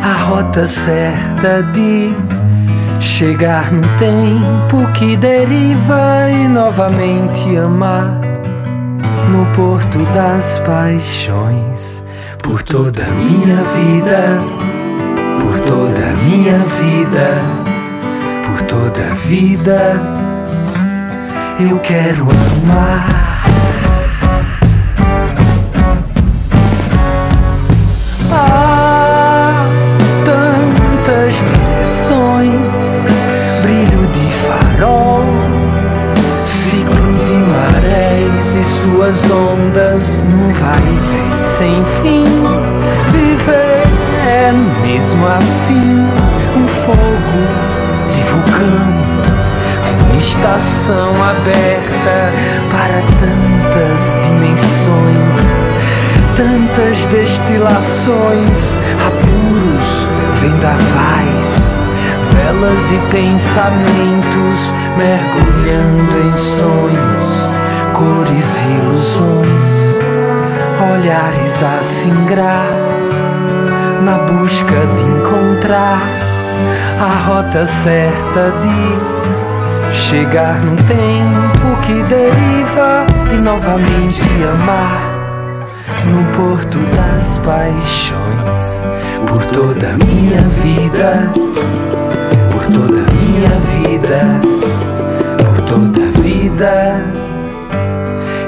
a 0.04 0.14
rota 0.24 0.68
certa 0.68 1.62
de 1.72 2.10
chegar 3.00 3.72
no 3.72 3.84
tempo 4.00 4.92
que 4.94 5.16
deriva 5.16 6.28
e 6.30 6.48
novamente 6.48 7.56
amar 7.56 8.20
no 9.30 9.46
porto 9.56 10.00
das 10.12 10.60
paixões. 10.60 12.04
Por 12.42 12.62
toda 12.64 13.04
a 13.04 13.10
minha 13.10 13.56
vida 13.56 14.66
por 15.46 15.60
toda 15.60 16.06
a 16.08 16.14
minha 16.26 16.58
vida, 16.82 17.28
por 18.46 18.62
toda 18.64 19.12
a 19.12 19.14
vida, 19.28 20.15
eu 21.60 21.80
quero 21.80 22.28
amar. 22.64 23.44
Há 28.32 29.66
tantas 30.26 31.34
direções, 31.36 32.52
brilho 33.62 34.08
de 34.14 34.26
farol, 34.46 35.24
ciclo 36.46 36.96
de 36.96 37.36
marés 37.52 38.56
e 38.56 38.64
suas 38.64 39.18
ondas 39.32 40.24
num 40.24 40.52
vai 40.54 40.86
sem 41.58 41.84
fim 42.02 42.36
é 44.28 44.52
mesmo 44.82 45.28
assim 45.28 46.06
um 46.56 46.68
fogo 46.86 47.42
de 48.14 48.22
vulcão, 48.30 48.95
estação 50.36 51.12
aberta 51.24 52.32
para 52.72 53.00
tantas 53.20 54.00
dimensões, 54.26 55.36
tantas 56.36 57.06
destilações, 57.08 58.58
apuros, 59.08 59.90
vendavais, 60.42 61.48
velas 62.34 62.86
e 62.92 63.00
pensamentos 63.12 64.60
mergulhando 64.98 66.16
em 66.20 66.32
sonhos, 66.32 67.30
cores 67.94 68.50
e 68.62 68.68
ilusões, 68.76 69.66
olhares 70.94 71.64
a 71.64 71.84
singrar 71.84 72.74
na 74.04 74.18
busca 74.18 74.66
de 74.66 75.04
encontrar 75.04 76.02
a 77.00 77.28
rota 77.28 77.66
certa 77.66 78.52
de 78.62 79.55
chegar 79.96 80.60
num 80.62 80.76
tempo 80.76 81.82
que 81.82 81.94
deriva 82.04 83.06
e 83.34 83.38
novamente 83.38 84.22
amar 84.44 85.16
no 86.12 86.24
porto 86.36 86.78
das 86.96 87.38
paixões 87.40 88.66
por 89.28 89.44
toda 89.46 89.94
a 89.94 90.06
minha 90.06 90.42
vida, 90.62 91.32
por 92.52 92.66
toda 92.66 93.00
a 93.00 93.14
minha 93.14 93.50
vida, 93.72 94.42
por 95.38 95.62
toda 95.62 96.02
a 96.04 96.22
vida. 96.22 97.02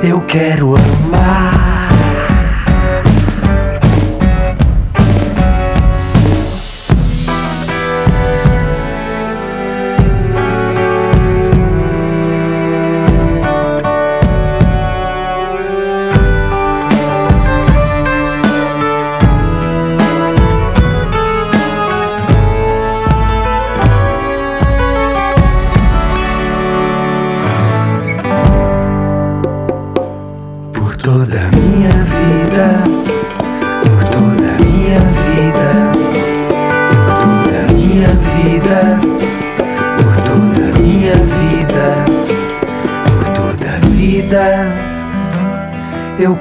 Eu 0.04 0.22
quero 0.22 0.76
amar. 0.76 1.67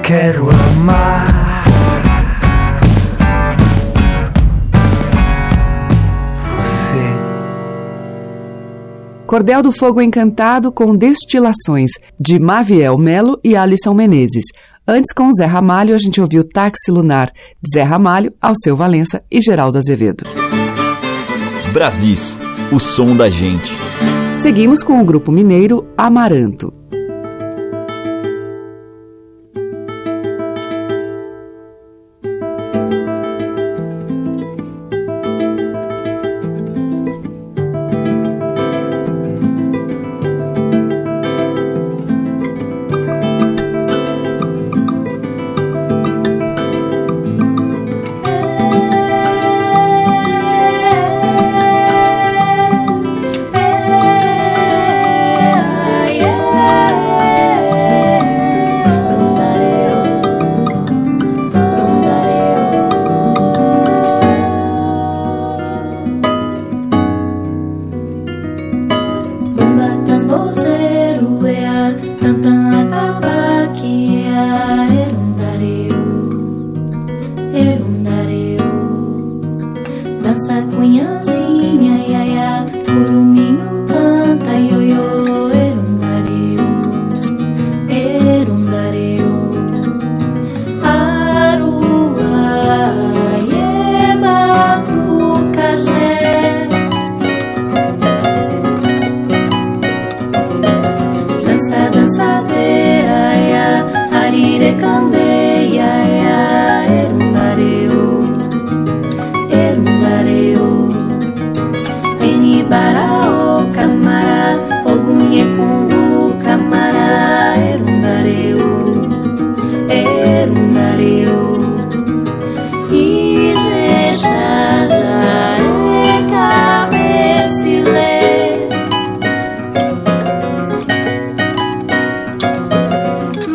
Quero 0.07 0.47
amar. 0.49 1.65
Você. 6.55 6.93
Cordel 9.25 9.61
do 9.61 9.73
Fogo 9.73 10.01
Encantado 10.01 10.71
com 10.71 10.95
Destilações, 10.95 11.91
de 12.17 12.39
Maviel 12.39 12.97
Melo 12.97 13.37
e 13.43 13.57
Alisson 13.57 13.93
Menezes. 13.93 14.45
Antes, 14.87 15.11
com 15.11 15.29
Zé 15.33 15.43
Ramalho, 15.43 15.93
a 15.93 15.97
gente 15.97 16.21
ouviu 16.21 16.41
Táxi 16.41 16.89
Lunar, 16.89 17.29
de 17.61 17.77
Zé 17.77 17.83
Ramalho, 17.83 18.33
Alceu 18.41 18.77
Valença 18.77 19.21
e 19.29 19.41
Geraldo 19.41 19.77
Azevedo. 19.77 20.23
Brasis, 21.73 22.39
o 22.71 22.79
som 22.79 23.13
da 23.13 23.29
gente. 23.29 23.77
Seguimos 24.37 24.81
com 24.81 25.01
o 25.01 25.03
grupo 25.03 25.33
mineiro 25.33 25.85
Amaranto. 25.97 26.76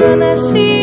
Rasgo 0.03 0.83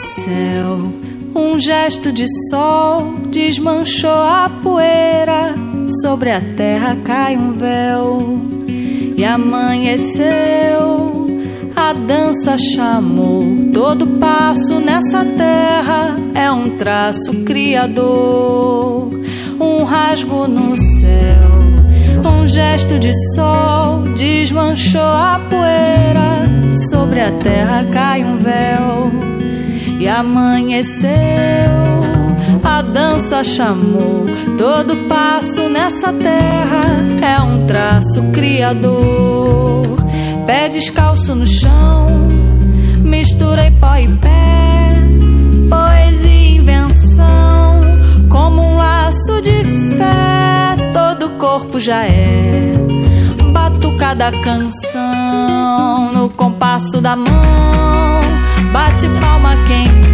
céu, 0.00 0.92
um 1.34 1.58
gesto 1.58 2.10
de 2.10 2.26
sol 2.48 3.14
desmanchou 3.28 4.10
a 4.10 4.50
poeira. 4.62 5.54
Sobre 6.02 6.30
a 6.30 6.40
terra 6.56 6.96
cai 7.04 7.36
um 7.36 7.52
véu 7.52 8.40
e 9.16 9.24
amanheceu. 9.24 10.28
A 11.76 11.90
A 11.90 11.92
dança 11.92 12.56
chamou 12.56 13.42
todo 13.74 14.06
passo 14.20 14.78
nessa 14.78 15.24
terra 15.24 16.16
é 16.34 16.48
um 16.48 16.76
traço 16.76 17.42
criador, 17.44 19.10
um 19.58 19.82
rasgo 19.82 20.46
no 20.46 20.78
céu, 20.78 21.50
um 22.24 22.46
gesto 22.46 22.96
de 22.96 23.12
sol 23.34 24.02
desmanchou 24.16 25.00
a 25.00 25.40
poeira. 25.50 26.74
Sobre 26.88 27.20
a 27.20 27.32
terra 27.32 27.84
cai 27.90 28.22
um 28.22 28.36
véu 28.36 29.29
e 30.00 30.08
amanheceu. 30.08 31.10
A 32.64 32.80
dança 32.80 33.44
chamou 33.44 34.24
todo 34.56 34.96
passo 35.08 35.68
nessa 35.68 36.12
terra 36.12 36.80
é 37.22 37.40
um 37.42 37.66
traço 37.66 38.22
criador. 38.32 39.82
Pé 40.46 40.68
descalço 40.70 41.34
no 41.34 41.46
chão, 41.46 42.26
misturei 43.02 43.70
pó 43.72 43.94
e 43.96 44.08
pé, 44.08 44.94
poesia 45.68 46.30
e 46.30 46.56
invenção, 46.56 47.80
como 48.30 48.62
um 48.62 48.76
laço 48.78 49.40
de 49.42 49.62
fé. 49.96 50.76
Todo 50.94 51.30
corpo 51.38 51.78
já 51.78 52.06
é 52.06 52.72
batucada 53.52 54.30
canção 54.42 56.12
no 56.12 56.30
compasso 56.30 57.00
da 57.02 57.16
mão. 57.16 57.99
Bate 58.72 59.08
palma 59.20 59.56
quem 59.66 60.09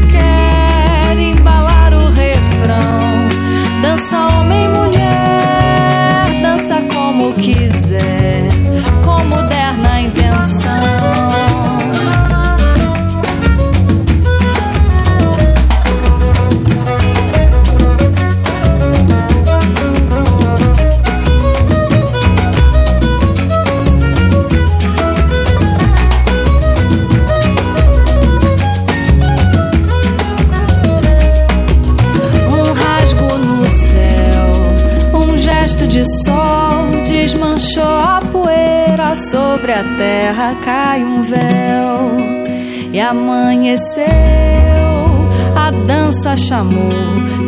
dança 46.26 46.36
chamou. 46.36 46.88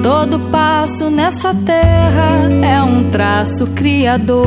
Todo 0.03 0.39
passo 0.51 1.11
nessa 1.11 1.53
terra 1.53 2.49
é 2.63 2.81
um 2.83 3.11
traço 3.11 3.67
criador. 3.69 4.47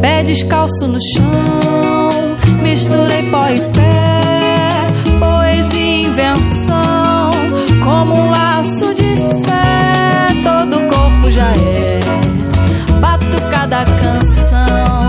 Pé 0.00 0.22
descalço 0.24 0.88
no 0.88 0.98
chão, 1.00 2.36
misturei 2.62 3.30
pó 3.30 3.48
e 3.48 3.60
pé, 3.60 4.86
poesia 5.18 5.80
e 5.80 6.04
invenção, 6.06 7.30
como 7.84 8.14
um 8.14 8.30
laço 8.30 8.94
de 8.94 9.14
fé, 9.44 10.34
todo 10.42 10.80
corpo 10.88 11.30
já 11.30 11.46
é. 11.52 12.00
Cada 13.50 13.84
canção 13.84 14.99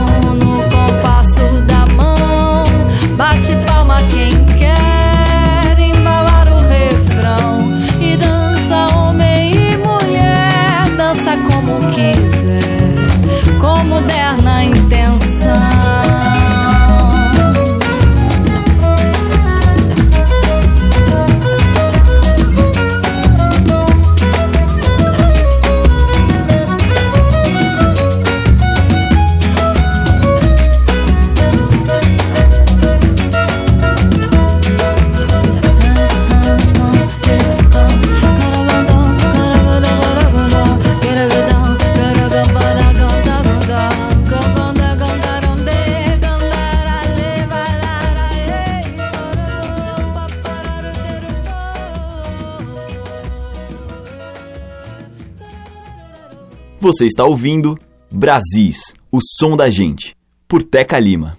Você 56.94 57.06
está 57.06 57.24
ouvindo 57.24 57.80
Brasis, 58.12 58.94
o 59.10 59.20
som 59.22 59.56
da 59.56 59.70
gente, 59.70 60.14
por 60.46 60.62
Teca 60.62 61.00
Lima. 61.00 61.38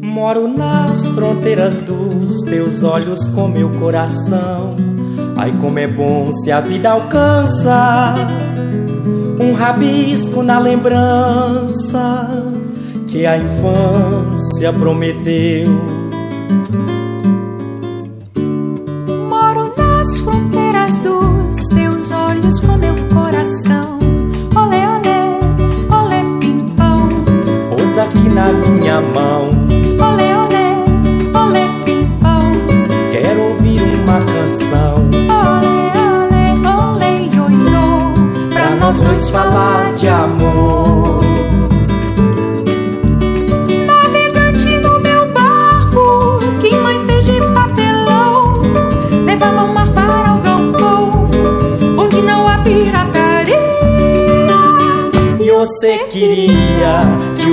Moro 0.00 0.48
nas 0.48 1.08
fronteiras 1.08 1.76
dos 1.76 2.40
teus 2.44 2.82
olhos 2.82 3.28
com 3.28 3.48
meu 3.48 3.68
coração. 3.78 4.76
Ai, 5.36 5.52
como 5.60 5.78
é 5.78 5.86
bom 5.86 6.32
se 6.32 6.50
a 6.50 6.62
vida 6.62 6.90
alcança 6.90 8.14
um 9.42 9.52
rabisco 9.52 10.42
na 10.42 10.58
lembrança 10.58 12.28
que 13.08 13.26
a 13.26 13.36
infância 13.36 14.72
prometeu. 14.72 15.70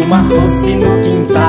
Mar 0.09 0.23
fosse 0.27 0.75
no 0.75 0.97
quintal. 0.97 1.48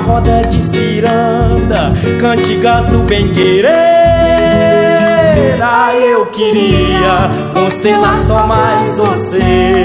Roda 0.00 0.42
de 0.46 0.62
ciranda, 0.62 1.92
cantigas 2.18 2.86
do 2.86 2.98
bem 3.00 3.28
querer. 3.32 3.68
Ah, 5.60 5.94
eu 5.94 6.26
queria 6.26 7.30
constelar 7.52 8.16
só 8.16 8.46
mais 8.46 8.96
você. 8.98 9.82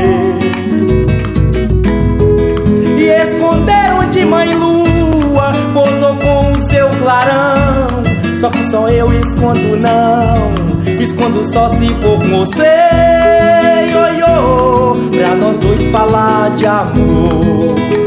E 2.97 3.03
esconderam 3.23 4.07
de 4.09 4.23
mãe 4.23 4.53
lua, 4.53 5.51
pousou 5.73 6.15
com 6.15 6.51
o 6.51 6.59
seu 6.59 6.87
clarão. 6.89 8.03
Só 8.35 8.49
que 8.49 8.63
só 8.63 8.87
eu 8.89 9.11
escondo 9.13 9.75
não, 9.77 10.53
escondo 10.99 11.43
só 11.43 11.67
se 11.69 11.87
for 11.95 12.19
com 12.19 12.45
você. 12.45 12.63
Pra 15.11 15.35
nós 15.35 15.57
dois 15.57 15.87
falar 15.87 16.51
de 16.51 16.65
amor. 16.65 18.02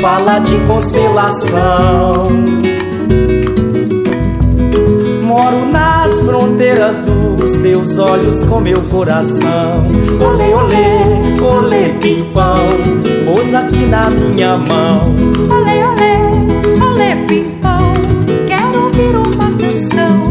Falar 0.00 0.38
de 0.40 0.56
constelação. 0.60 2.28
Moro 5.22 5.66
nas 5.66 6.20
fronteiras 6.22 6.98
dos 7.00 7.56
teus 7.56 7.98
olhos 7.98 8.42
com 8.44 8.60
meu 8.60 8.80
coração. 8.84 9.84
Olê, 10.18 10.54
olê, 10.54 11.42
olê, 11.42 11.88
pimpão, 12.00 12.66
pousa 13.26 13.58
aqui 13.58 13.84
na 13.84 14.08
minha 14.08 14.56
mão. 14.56 15.02
Olê, 15.50 15.84
olê, 15.84 16.82
olê, 16.82 17.16
pimpão, 17.26 17.92
quero 18.46 18.84
ouvir 18.84 19.14
uma 19.16 19.50
canção. 19.58 20.22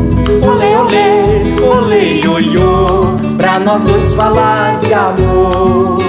Olê, 0.41 0.75
olê, 0.75 1.63
olê, 1.63 2.21
ioiô, 2.21 3.15
pra 3.37 3.59
nós 3.59 3.83
dois 3.83 4.13
falar 4.15 4.79
de 4.79 4.93
amor. 4.95 5.99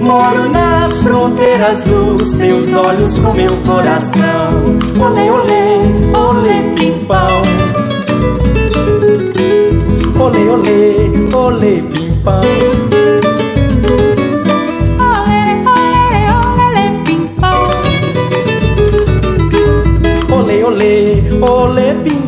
Moro 0.00 0.48
nas 0.88 1.02
fronteiras 1.02 1.84
dos 1.84 2.32
teus 2.32 2.72
olhos 2.72 3.18
com 3.18 3.34
meu 3.34 3.54
coração. 3.58 4.78
Olê, 4.98 5.30
olê, 5.30 5.82
olê, 6.16 6.74
pimpão. 6.74 7.42
Olê, 10.18 10.48
olê, 10.48 11.10
olê, 11.34 11.82
pimpão. 11.82 12.40
Olê, 20.30 20.64
olê, 20.64 21.32
olê, 21.42 21.94
pimpão. 22.02 22.27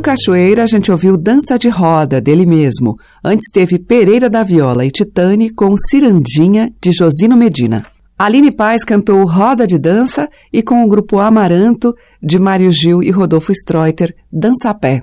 Índio 0.00 0.12
Cachoeira, 0.16 0.64
a 0.64 0.66
gente 0.66 0.90
ouviu 0.90 1.14
Dança 1.18 1.58
de 1.58 1.68
Roda, 1.68 2.22
dele 2.22 2.46
mesmo. 2.46 2.96
Antes 3.22 3.50
teve 3.52 3.78
Pereira 3.78 4.30
da 4.30 4.42
Viola 4.42 4.86
e 4.86 4.90
Titane 4.90 5.50
com 5.50 5.76
Cirandinha, 5.76 6.72
de 6.82 6.90
Josino 6.90 7.36
Medina. 7.36 7.84
Aline 8.18 8.50
Paz 8.50 8.82
cantou 8.82 9.22
Roda 9.26 9.66
de 9.66 9.78
Dança 9.78 10.26
e 10.50 10.62
com 10.62 10.82
o 10.82 10.88
grupo 10.88 11.18
Amaranto, 11.18 11.94
de 12.22 12.38
Mário 12.38 12.72
Gil 12.72 13.02
e 13.02 13.10
Rodolfo 13.10 13.52
Streuter, 13.52 14.14
Dança 14.32 14.70
a 14.70 14.74
Pé. 14.74 15.02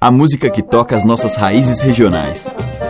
A 0.00 0.10
música 0.10 0.50
que 0.50 0.62
toca 0.62 0.96
as 0.96 1.04
nossas 1.04 1.36
raízes 1.36 1.80
regionais. 1.80 2.44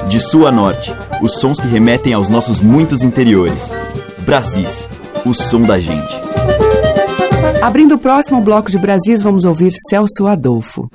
De 0.08 0.18
sul 0.18 0.46
a 0.46 0.52
norte, 0.52 0.94
os 1.20 1.40
sons 1.40 1.60
que 1.60 1.68
remetem 1.68 2.14
aos 2.14 2.30
nossos 2.30 2.62
muitos 2.62 3.02
interiores. 3.02 3.70
Brasis, 4.24 4.88
o 5.26 5.34
som 5.34 5.60
da 5.60 5.78
gente. 5.78 6.57
Abrindo 7.60 7.96
o 7.96 7.98
próximo 7.98 8.40
bloco 8.40 8.70
de 8.70 8.78
Brasis, 8.78 9.20
vamos 9.20 9.44
ouvir 9.44 9.72
Celso 9.90 10.28
Adolfo. 10.28 10.88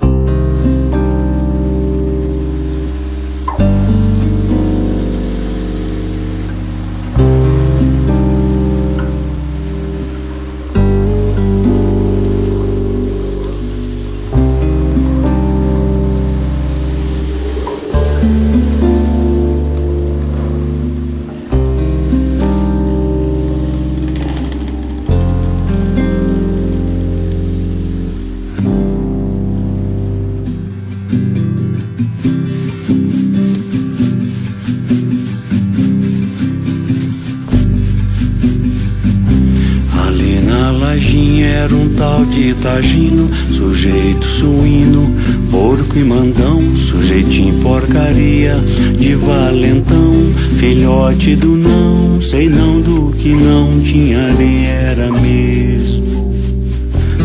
Tagino, 42.64 43.28
sujeito 43.52 44.24
suíno, 44.24 45.14
porco 45.50 45.98
e 45.98 46.02
mandão, 46.02 46.62
sujeitinho 46.74 47.60
porcaria, 47.60 48.54
de 48.98 49.14
valentão, 49.14 50.14
filhote 50.56 51.36
do 51.36 51.48
não, 51.48 52.22
sei 52.22 52.48
não 52.48 52.80
do 52.80 53.12
que 53.18 53.34
não 53.34 53.80
tinha 53.82 54.32
nem 54.32 54.66
era 54.66 55.12
mesmo, 55.12 56.34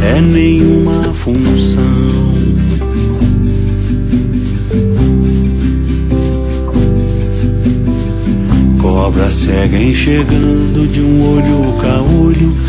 é 0.02 0.20
nenhuma 0.20 1.04
função. 1.14 2.20
Cobra 8.78 9.32
cega 9.32 9.78
enxergando 9.78 10.86
de 10.88 11.02
um 11.02 11.34
olho 11.34 11.74
caolho 11.82 12.60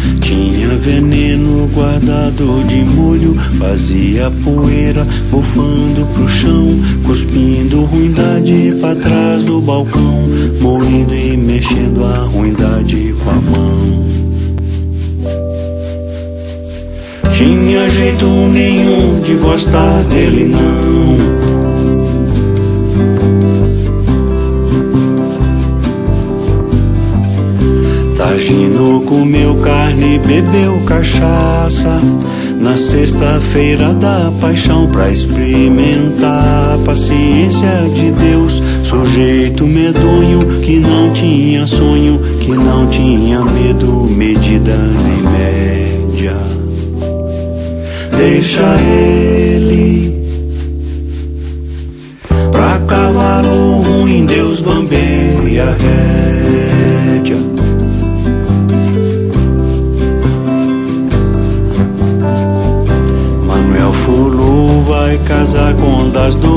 veneno 0.80 1.68
guardado 1.74 2.64
de 2.66 2.84
molho, 2.84 3.34
fazia 3.58 4.30
poeira 4.42 5.06
bufando 5.30 6.06
pro 6.14 6.28
chão, 6.28 6.78
cuspindo 7.04 7.84
ruindade 7.84 8.74
pra 8.80 8.94
trás 8.94 9.44
do 9.44 9.60
balcão, 9.60 10.22
moendo 10.60 11.14
e 11.14 11.36
mexendo 11.36 12.04
a 12.04 12.24
ruindade 12.24 13.14
com 13.22 13.30
a 13.30 13.34
mão. 13.34 14.10
Tinha 17.32 17.88
jeito 17.88 18.26
nenhum 18.26 19.20
de 19.20 19.34
gostar 19.34 20.02
dele 20.04 20.44
não. 20.44 21.59
Tagino 28.20 29.00
comeu 29.06 29.54
carne, 29.56 30.18
bebeu 30.18 30.78
cachaça. 30.84 32.02
Na 32.60 32.76
sexta-feira 32.76 33.94
da 33.94 34.30
paixão 34.38 34.86
pra 34.88 35.10
experimentar 35.10 36.74
a 36.74 36.78
paciência 36.84 37.88
de 37.94 38.12
Deus, 38.12 38.62
sujeito 38.84 39.66
medonho 39.66 40.60
que 40.60 40.78
não 40.80 41.10
tinha 41.14 41.66
sonho, 41.66 42.20
que 42.42 42.52
não 42.52 42.86
tinha 42.88 43.42
medo, 43.42 44.04
medida 44.14 44.76
nem 44.76 45.22
média. 45.32 46.36
Deixa 48.18 48.76
ele 48.82 50.20
pra 52.52 52.78
cavalo 52.80 53.80
ruim, 53.80 54.26
Deus 54.26 54.60
bambeia 54.60 55.70
rédea. 55.70 56.79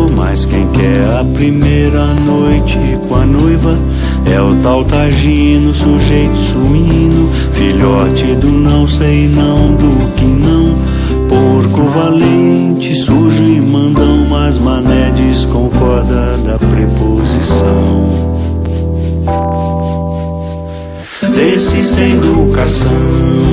Mas 0.09 0.45
quem 0.45 0.67
quer 0.69 1.19
a 1.19 1.23
primeira 1.23 2.05
noite 2.25 2.77
com 3.07 3.15
a 3.15 3.25
noiva 3.25 3.77
é 4.25 4.41
o 4.41 4.55
tal 4.61 4.83
tagino, 4.85 5.73
sujeito 5.73 6.35
suíno, 6.35 7.29
filhote 7.53 8.35
do 8.35 8.49
não 8.49 8.87
sei 8.87 9.27
não, 9.27 9.75
do 9.75 10.13
que 10.15 10.25
não, 10.25 10.75
porco 11.27 11.89
valente, 11.89 12.95
sujo 12.95 13.43
e 13.43 13.61
mandão, 13.61 14.25
mas 14.29 14.57
mané 14.57 15.11
desconcorda 15.11 16.37
da 16.45 16.57
preposição. 16.59 18.33
Desse 21.35 21.83
sem 21.83 22.13
educação 22.13 23.43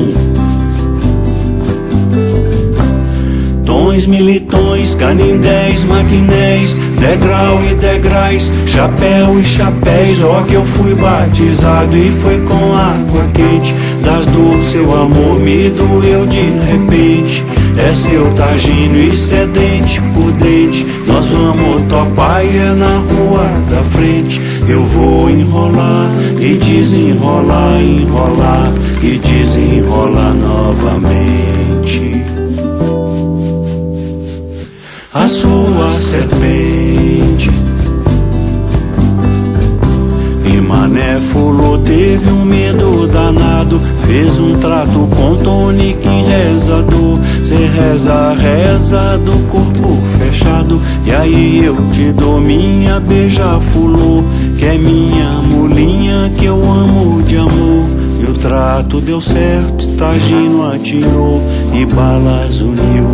Militões, 4.07 4.07
militões, 4.81 4.95
canindés, 4.95 5.85
maquinéis, 5.85 6.77
degrau 6.99 7.63
e 7.65 7.75
degrais, 7.75 8.51
chapéu 8.67 9.39
e 9.39 9.45
chapéus. 9.45 10.23
Ó 10.23 10.43
que 10.43 10.55
eu 10.55 10.65
fui 10.65 10.95
batizado 10.95 11.97
e 11.97 12.11
foi 12.11 12.41
com 12.41 12.75
água 12.75 13.27
quente. 13.35 13.75
Das 14.03 14.25
dor, 14.27 14.63
seu 14.71 14.95
amor 14.95 15.39
me 15.41 15.69
doeu 15.71 16.27
de 16.27 16.41
repente. 16.41 17.45
É 17.77 17.93
seu 17.93 18.31
tagino 18.35 18.97
e 18.97 19.17
sedente 19.17 20.01
por 20.15 20.33
dente. 20.33 20.87
Nós 21.07 21.27
vamos 21.27 21.83
topar 21.89 22.45
e 22.45 22.57
é 22.57 22.73
na 22.73 22.99
rua 22.99 23.45
da 23.71 23.83
frente. 23.91 24.41
Eu 24.69 24.83
vou 24.85 25.31
enrolar 25.31 26.11
e 26.39 26.55
desenrolar, 26.55 27.81
enrolar 27.81 28.73
e 29.03 29.19
desenrolar 29.19 30.35
novamente 30.35 31.70
a 35.13 35.27
sua 35.27 35.91
serpente. 35.93 37.51
E 40.45 40.61
Mané 40.61 41.21
Fulô 41.21 41.79
teve 41.79 42.31
um 42.31 42.45
medo 42.45 43.09
danado, 43.09 43.81
fez 44.07 44.39
um 44.39 44.57
trato 44.59 45.09
com 45.17 45.37
tônico 45.37 46.09
rezador. 46.27 47.19
Cê 47.45 47.67
reza, 47.67 48.35
reza 48.35 49.19
do 49.19 49.49
corpo 49.49 49.99
fechado, 50.19 50.81
e 51.05 51.13
aí 51.13 51.65
eu 51.65 51.77
te 51.91 52.13
dou 52.13 52.41
minha 52.41 53.01
beija-fulô, 53.01 54.23
que 54.57 54.65
é 54.65 54.79
minha 54.79 55.43
mulinha 55.43 56.31
que 56.37 56.45
eu 56.45 56.63
amo 56.63 57.23
de 57.23 57.37
amor. 57.37 57.85
E 58.21 58.25
o 58.25 58.35
trato 58.35 59.01
deu 59.01 59.21
certo, 59.21 59.89
Tagino 59.97 60.71
atirou 60.71 61.43
e 61.75 61.87
balas 61.87 62.61
uniu 62.61 63.11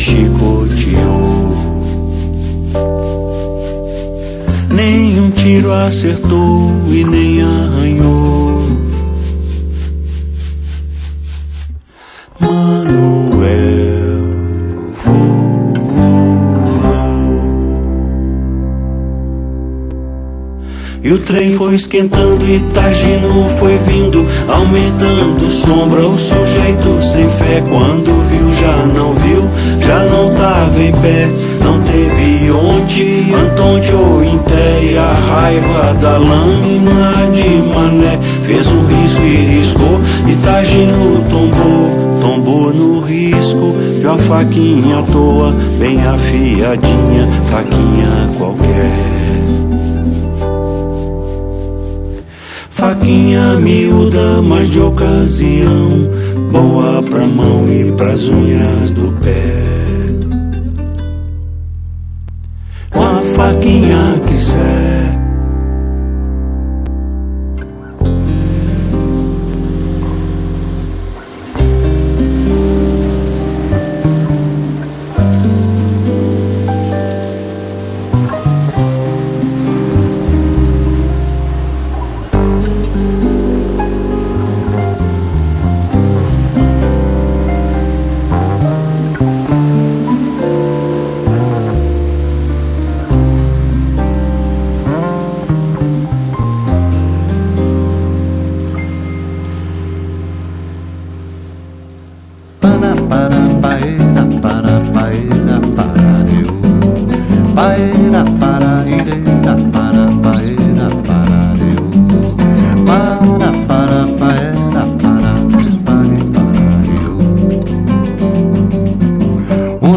chicoteou. 0.00 1.56
Nenhum 4.72 5.30
tiro 5.30 5.72
acertou 5.72 6.70
e 6.88 7.04
nem 7.04 7.42
arranhou. 7.42 8.62
Manuel. 12.40 12.69
E 21.10 21.12
o 21.12 21.18
trem 21.18 21.56
foi 21.56 21.74
esquentando 21.74 22.46
e 22.46 22.60
Tagino 22.72 23.44
foi 23.58 23.76
vindo, 23.78 24.24
aumentando 24.46 25.50
sombra. 25.50 26.06
O 26.06 26.16
sujeito 26.16 27.02
sem 27.02 27.28
fé, 27.28 27.60
quando 27.68 28.24
viu, 28.30 28.52
já 28.52 28.86
não 28.86 29.12
viu, 29.14 29.42
já 29.84 30.04
não 30.04 30.32
tava 30.36 30.80
em 30.80 30.92
pé. 30.92 31.28
Não 31.64 31.80
teve 31.80 32.52
onde, 32.52 33.34
Antônio 33.34 34.22
em 34.22 34.38
té, 34.38 34.84
e 34.84 34.96
a 34.96 35.12
raiva 35.12 35.94
da 36.00 36.16
lâmina 36.16 37.28
de 37.32 37.56
mané 37.74 38.16
fez 38.44 38.68
um 38.68 38.86
risco 38.86 39.22
e 39.22 39.56
riscou. 39.56 40.00
E 40.28 40.36
Tagino 40.36 41.24
tombou, 41.28 42.20
tombou 42.20 42.72
no 42.72 43.00
risco 43.00 43.74
a 44.08 44.16
faquinha 44.16 45.00
à 45.00 45.02
toa, 45.02 45.56
bem 45.76 46.06
afiadinha, 46.06 47.28
faquinha 47.50 48.30
qualquer. 48.38 49.19
Faquinha 52.90 53.54
miúda, 53.54 54.42
mas 54.42 54.68
de 54.68 54.80
ocasião, 54.80 56.10
boa 56.50 57.00
pra 57.04 57.24
mão 57.24 57.68
e 57.68 57.92
pras 57.92 58.28
unhas 58.28 58.90
do 58.90 59.12
pé. 59.12 60.10
Com 62.90 63.00
a 63.00 63.22
faquinha 63.36 64.20
que 64.26 64.34
serve. 64.34 64.89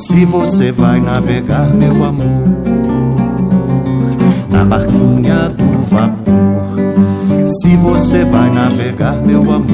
Se 0.00 0.24
você 0.24 0.72
vai 0.72 0.98
navegar, 0.98 1.74
meu 1.74 2.02
amor, 2.02 2.48
na 4.48 4.64
barquinha 4.64 5.50
do 5.50 5.82
vapor. 5.82 7.46
Se 7.46 7.76
você 7.76 8.24
vai 8.24 8.50
navegar, 8.50 9.16
meu 9.16 9.42
amor, 9.42 9.66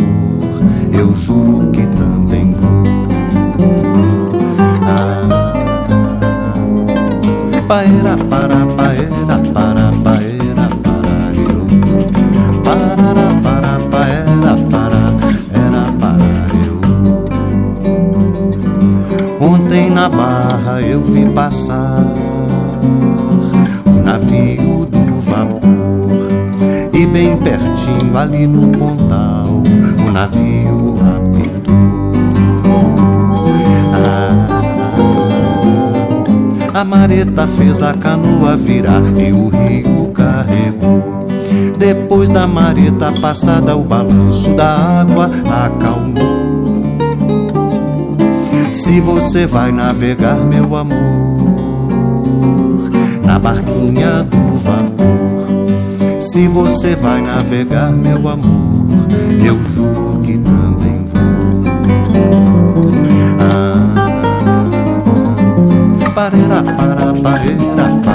eu 0.93 1.15
juro 1.15 1.71
que 1.71 1.87
também 1.87 2.57
paera, 7.69 8.17
para, 8.31 8.67
paera, 8.67 9.39
para, 9.53 9.93
paera, 10.03 10.26
na 20.07 20.09
barra 20.09 20.81
eu 20.83 21.03
vi 21.03 21.27
passar 21.31 22.05
o 23.85 24.03
navio 24.05 24.87
do 24.87 25.21
vapor. 25.21 26.29
E 26.93 27.05
bem 27.07 27.37
pertinho 27.37 28.17
ali 28.17 28.47
no 28.47 28.69
pontal, 28.69 29.63
o 30.07 30.11
navio 30.13 30.97
A 36.73 36.85
mareta 36.85 37.47
fez 37.47 37.83
a 37.83 37.95
canoa 37.95 38.55
virar 38.55 39.03
e 39.19 39.33
o 39.33 39.49
rio 39.49 40.11
carregou. 40.13 41.27
Depois 41.79 42.31
da 42.31 42.47
mareta 42.47 43.11
passada, 43.13 43.75
o 43.75 43.83
balanço 43.83 44.53
da 44.53 45.01
água 45.01 45.31
acalmou. 45.65 46.36
Se 48.77 49.01
você 49.01 49.47
vai 49.47 49.73
navegar, 49.73 50.37
meu 50.37 50.77
amor, 50.77 50.99
na 53.25 53.39
barquinha 53.39 54.23
do 54.23 54.59
vapor. 54.59 56.21
Se 56.21 56.47
você 56.47 56.95
vai 56.95 57.23
navegar, 57.23 57.91
meu 57.91 58.29
amor, 58.29 58.87
eu 59.43 59.59
juro 59.75 60.21
que 60.21 60.37
também 60.37 61.07
parera, 66.15 66.63
para, 66.63 67.13
parera, 67.15 67.15
para, 67.15 67.15
paera, 67.23 68.06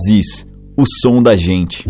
Brasis 0.00 0.46
o 0.76 0.84
som 1.02 1.22
da 1.22 1.36
gente. 1.36 1.86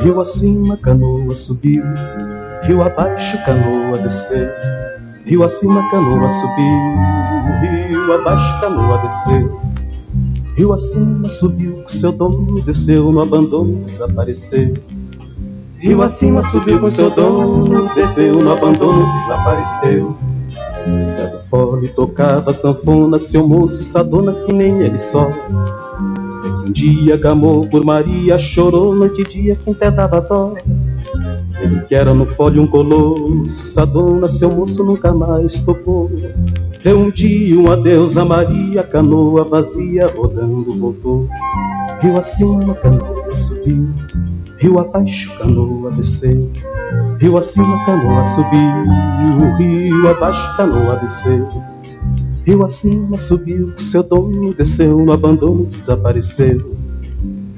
Rio 0.00 0.20
acima, 0.20 0.76
canoa 0.76 1.34
subiu, 1.34 1.82
rio 2.62 2.82
abaixo, 2.82 3.36
canoa 3.44 3.98
desceu. 3.98 4.48
Rio 5.24 5.42
acima, 5.42 5.90
canoa 5.90 6.30
subiu, 6.30 7.88
rio 7.88 8.14
abaixo, 8.14 8.60
canoa 8.60 8.98
desceu. 8.98 9.60
Rio 10.54 10.72
acima 10.72 11.28
subiu, 11.28 11.82
seu 11.88 12.12
dono 12.12 12.62
desceu, 12.62 13.10
no 13.10 13.20
abandono 13.20 13.82
desapareceu. 13.82 14.76
Rio 15.86 16.02
acima 16.02 16.42
subiu 16.42 16.80
com 16.80 16.88
seu 16.88 17.08
dono, 17.08 17.88
desceu 17.94 18.32
no 18.34 18.50
abandono, 18.50 19.06
desapareceu. 19.12 20.16
Zé 21.08 21.28
do 21.28 21.38
Pole 21.48 21.86
tocava 21.90 22.52
sanfona, 22.52 23.20
seu 23.20 23.46
moço 23.46 23.84
sadona 23.84 24.32
que 24.32 24.52
nem 24.52 24.80
ele 24.80 24.98
só. 24.98 25.30
Um 26.66 26.72
dia 26.72 27.16
gamou 27.16 27.68
por 27.68 27.84
Maria, 27.84 28.36
chorou 28.36 28.96
noite 28.96 29.20
e 29.20 29.24
dia 29.26 29.56
quem 29.64 29.72
até 29.74 29.88
dava 29.88 30.20
dó. 30.22 30.54
Ele 31.60 31.80
que 31.82 31.94
era 31.94 32.12
no 32.12 32.26
fole 32.26 32.58
um 32.58 32.66
colosso, 32.66 33.64
sadona, 33.64 34.28
seu 34.28 34.50
moço 34.50 34.82
nunca 34.82 35.14
mais 35.14 35.60
tocou. 35.60 36.10
Deu 36.82 36.98
um 36.98 37.12
dia 37.12 37.56
um 37.56 37.70
adeus 37.70 38.16
a 38.16 38.24
Maria, 38.24 38.82
canoa 38.82 39.44
vazia, 39.44 40.08
rodando 40.08 40.74
voltou. 40.80 41.28
Rio 42.00 42.18
acima, 42.18 42.74
canoa 42.74 43.36
subiu. 43.36 43.86
Rio 44.58 44.78
abaixo, 44.78 45.36
canoa 45.38 45.90
desceu. 45.90 46.50
Rio 47.20 47.36
acima, 47.36 47.84
canoa 47.84 48.24
subiu. 48.24 49.56
Rio 49.58 50.08
abaixo, 50.08 50.56
canoa 50.56 50.96
desceu. 50.96 51.46
Rio 52.46 52.64
acima 52.64 53.18
subiu, 53.18 53.74
seu 53.76 54.02
dono 54.02 54.54
desceu, 54.54 54.98
no 54.98 55.12
abandono 55.12 55.66
desapareceu. 55.66 56.74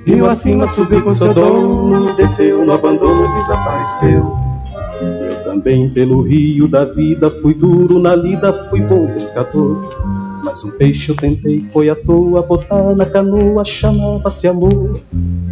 Rio 0.05 0.27
acima 0.27 0.67
subiu 0.67 1.03
com 1.03 1.11
seu 1.11 1.35
dono, 1.35 2.15
desceu, 2.17 2.65
no 2.65 2.73
abandono 2.73 3.31
desapareceu. 3.33 4.33
Eu 5.01 5.45
também 5.45 5.91
pelo 5.91 6.23
rio 6.23 6.67
da 6.67 6.85
vida 6.85 7.31
fui 7.43 7.53
duro 7.53 7.99
na 7.99 8.17
lida, 8.17 8.53
fui 8.71 8.81
bom 8.81 9.07
pescador. 9.09 9.91
Mas 10.43 10.65
um 10.65 10.71
peixe 10.71 11.11
eu 11.11 11.17
tentei, 11.17 11.67
foi 11.73 11.91
à 11.91 11.95
toa, 11.95 12.41
botar 12.43 12.95
na 12.97 13.05
canoa, 13.05 13.65
chamava-se 13.65 14.49
amor. 14.49 15.01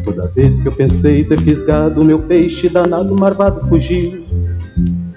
Toda 0.06 0.28
vez 0.28 0.60
que 0.60 0.68
eu 0.68 0.72
pensei 0.72 1.24
ter 1.24 1.40
fisgado 1.40 2.04
meu 2.04 2.20
peixe, 2.20 2.68
danado 2.68 3.12
marvado 3.16 3.66
fugiu. 3.68 4.24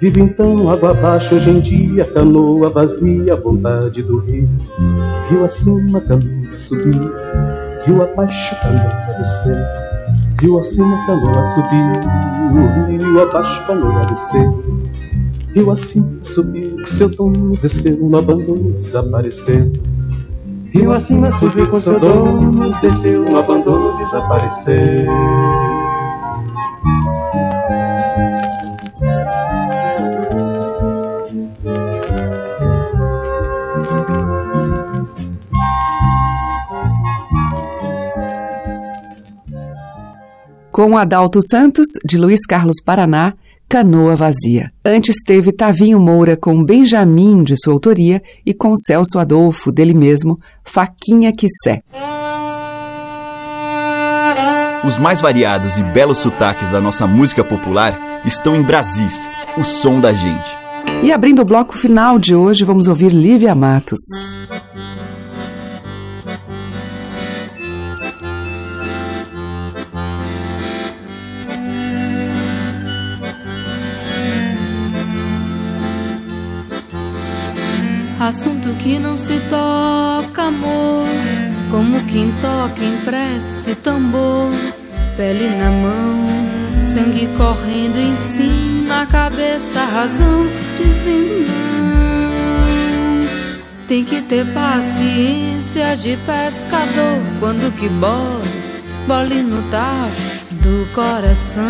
Vive 0.01 0.19
então 0.19 0.67
água 0.67 0.89
abaixo 0.89 1.35
hoje 1.35 1.51
em 1.51 1.59
dia, 1.61 2.05
canoa 2.05 2.71
vazia, 2.71 3.35
vontade 3.35 4.01
do 4.01 4.17
rio. 4.17 4.49
Rio 5.29 5.45
acima, 5.45 6.01
canoa 6.01 6.57
subir, 6.57 6.99
rio 7.85 8.01
abaixo, 8.01 8.55
canoa 8.61 9.17
descer. 9.19 9.63
Rio 10.41 10.57
acima, 10.57 11.05
canoa 11.05 11.43
subir, 11.43 12.99
rio 12.99 13.21
abaixo, 13.21 13.67
canoa 13.67 14.05
descer. 14.07 14.49
Rio 15.53 15.69
acima, 15.71 16.17
subiu, 16.23 16.87
seu 16.87 17.09
dono 17.09 17.55
desceu, 17.61 17.95
no 17.95 18.17
abandono 18.17 18.71
desaparecer. 18.71 19.69
Rio 20.72 20.91
acima, 20.91 21.32
subiu 21.32 21.67
com 21.67 21.80
seu 21.80 21.99
dono, 21.99 22.80
desceu, 22.80 23.24
no 23.24 23.39
abandono 23.39 23.97
desaparecer. 23.97 25.07
Com 40.72 40.97
Adalto 40.97 41.39
Santos, 41.41 41.88
de 42.05 42.17
Luiz 42.17 42.45
Carlos 42.45 42.78
Paraná, 42.82 43.34
Canoa 43.70 44.15
Vazia. 44.15 44.72
Antes 44.84 45.17
teve 45.24 45.51
Tavinho 45.51 45.99
Moura 45.99 46.36
com 46.36 46.63
Benjamin, 46.63 47.43
de 47.43 47.53
sua 47.55 47.72
autoria, 47.72 48.20
e 48.43 48.51
com 48.51 48.76
Celso 48.76 49.20
Adolfo, 49.20 49.72
dele 49.72 49.93
mesmo, 49.93 50.39
Faquinha 50.63 51.32
Quissé. 51.32 51.84
Os 54.84 54.97
mais 54.97 55.22
variados 55.22 55.78
e 55.78 55.84
belos 55.84 56.17
sotaques 56.17 56.72
da 56.72 56.82
nossa 56.82 57.05
música 57.05 57.43
popular 57.43 57.95
estão 58.26 58.55
em 58.55 58.63
Brasis, 58.63 59.30
o 59.55 59.63
som 59.63 60.01
da 60.01 60.11
gente. 60.13 60.57
E 61.03 61.11
abrindo 61.11 61.43
o 61.43 61.45
bloco 61.45 61.78
final 61.78 62.17
de 62.17 62.34
hoje, 62.34 62.65
vamos 62.65 62.88
ouvir 62.88 63.13
Lívia 63.13 63.53
Matos. 63.53 63.99
Assunto 78.20 78.70
que 78.80 78.99
não 78.99 79.17
se 79.17 79.39
toca, 79.49 80.43
amor. 80.43 81.07
Como 81.72 82.03
quem 82.05 82.30
toca 82.41 82.84
em 82.84 82.97
prece 82.97 83.76
tambor. 83.76 84.51
Pele 85.15 85.49
na 85.57 85.70
mão, 85.72 86.86
sangue 86.86 87.28
correndo 87.38 87.97
em 87.97 88.13
cima, 88.13 89.05
cabeça, 89.05 89.86
razão, 89.86 90.47
dizendo 90.78 91.45
não. 91.47 93.28
Tem 93.88 94.03
que 94.03 94.22
ter 94.22 94.45
paciência 94.53 95.95
de 95.95 96.17
pescador 96.17 97.20
quando 97.39 97.74
que 97.76 97.89
bole, 97.89 98.49
bole 99.07 99.43
no 99.43 99.61
tacho 99.63 100.45
do 100.51 100.88
coração. 100.93 101.63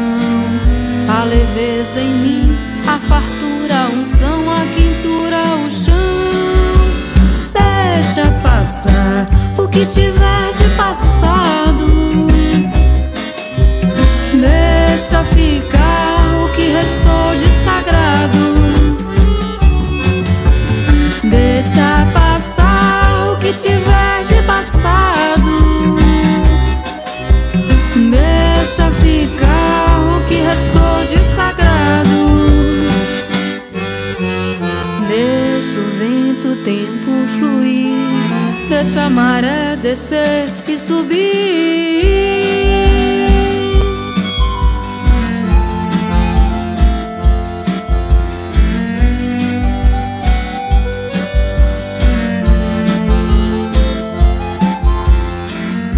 A 1.08 1.24
leveza 1.24 2.00
em 2.02 2.14
mim, 2.14 2.58
a 2.88 3.00
fartura, 3.00 3.86
a 3.86 3.90
unção, 3.90 4.52
a 4.52 4.60
quintura, 4.76 5.49
deixa 8.10 8.32
passar 8.42 9.28
o 9.58 9.68
que 9.68 9.86
tiver 9.86 10.52
de 10.54 10.68
passado. 10.76 12.28
Deixa 14.34 15.24
ficar 15.26 16.18
o 16.44 16.50
que 16.56 16.70
restou 16.70 17.36
de 17.36 17.48
sagrado. 17.64 18.54
Deixa 21.24 22.08
passar 22.12 23.32
o 23.32 23.38
que 23.38 23.54
tiver 23.54 24.24
de 24.24 24.42
passado. 24.44 25.98
Deixa 28.10 28.92
ficar 28.92 29.86
o 30.18 30.28
que 30.28 30.36
restou 30.36 31.06
de 31.06 31.20
sagrado. 31.24 32.29
Deixa 38.82 39.08
a 39.08 39.10
maré 39.10 39.76
descer 39.76 40.46
e 40.66 40.78
subir. 40.80 41.20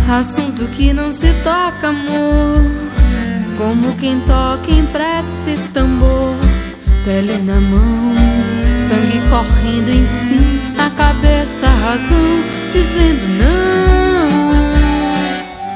Assunto 0.10 0.66
que 0.70 0.92
não 0.92 1.12
se 1.12 1.32
toca, 1.44 1.90
amor. 1.90 2.64
Como 3.60 3.96
quem 3.98 4.20
toca 4.22 4.72
em 4.72 4.84
prece 4.88 5.56
tambor. 5.72 6.36
Pele 7.06 7.38
na 7.44 7.60
mão, 7.60 8.16
sangue 8.80 9.22
correndo 9.30 9.90
em 9.90 10.06
cima, 10.06 10.86
a 10.86 10.90
cabeça, 10.92 11.68
razão, 11.68 12.61
dizendo 12.72 13.28
não. 13.38 14.32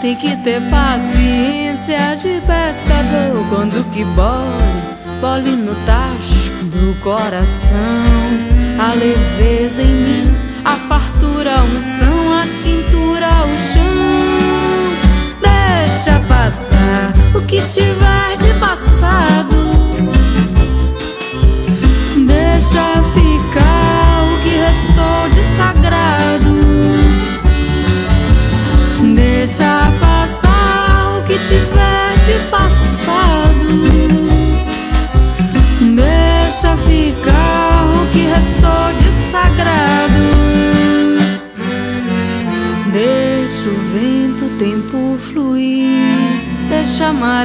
Tem 0.01 0.15
que 0.15 0.35
ter 0.37 0.61
paciência 0.69 2.15
de 2.15 2.41
pescador 2.41 3.45
quando 3.49 3.83
que 3.91 4.03
bole, 4.05 5.19
bole 5.19 5.55
no 5.55 5.75
tacho 5.85 6.51
do 6.63 6.95
coração. 7.01 7.77
A 8.79 8.93
leveza 8.93 9.81
em 9.81 9.87
mim, 9.87 10.35
a 10.63 10.75
fartura, 10.75 11.55
a 11.59 11.63
unção, 11.63 12.33
a 12.33 12.43
quintura, 12.63 13.27
o 13.27 13.57
chão. 13.73 13.85
Deixa 15.41 16.19
passar 16.27 17.13
o 17.33 17.41
que 17.41 17.61
tiver 17.61 18.37
de 18.37 18.53
passado. 18.59 19.44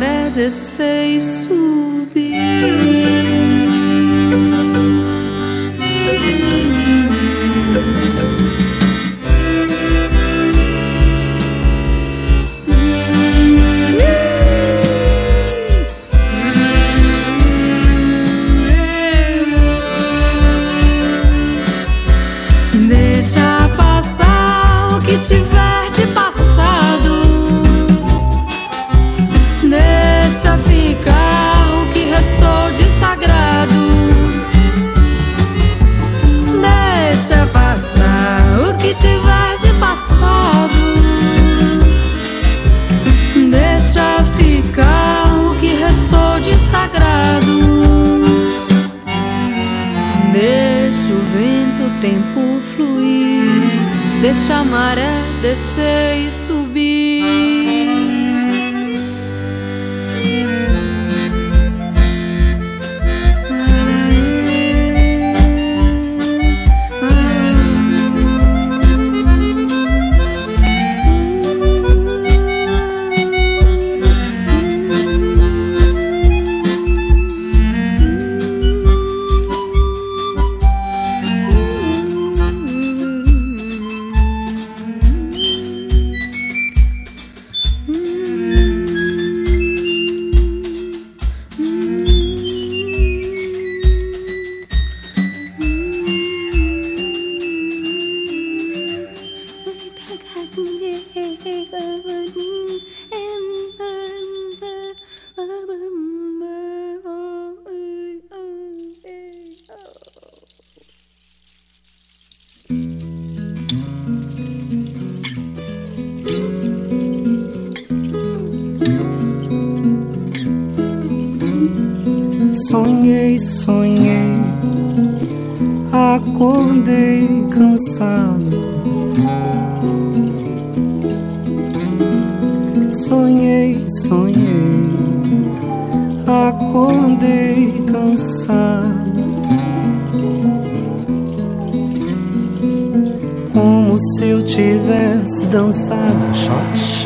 Maré 0.00 0.30
descer 0.30 1.16
e. 1.16 1.59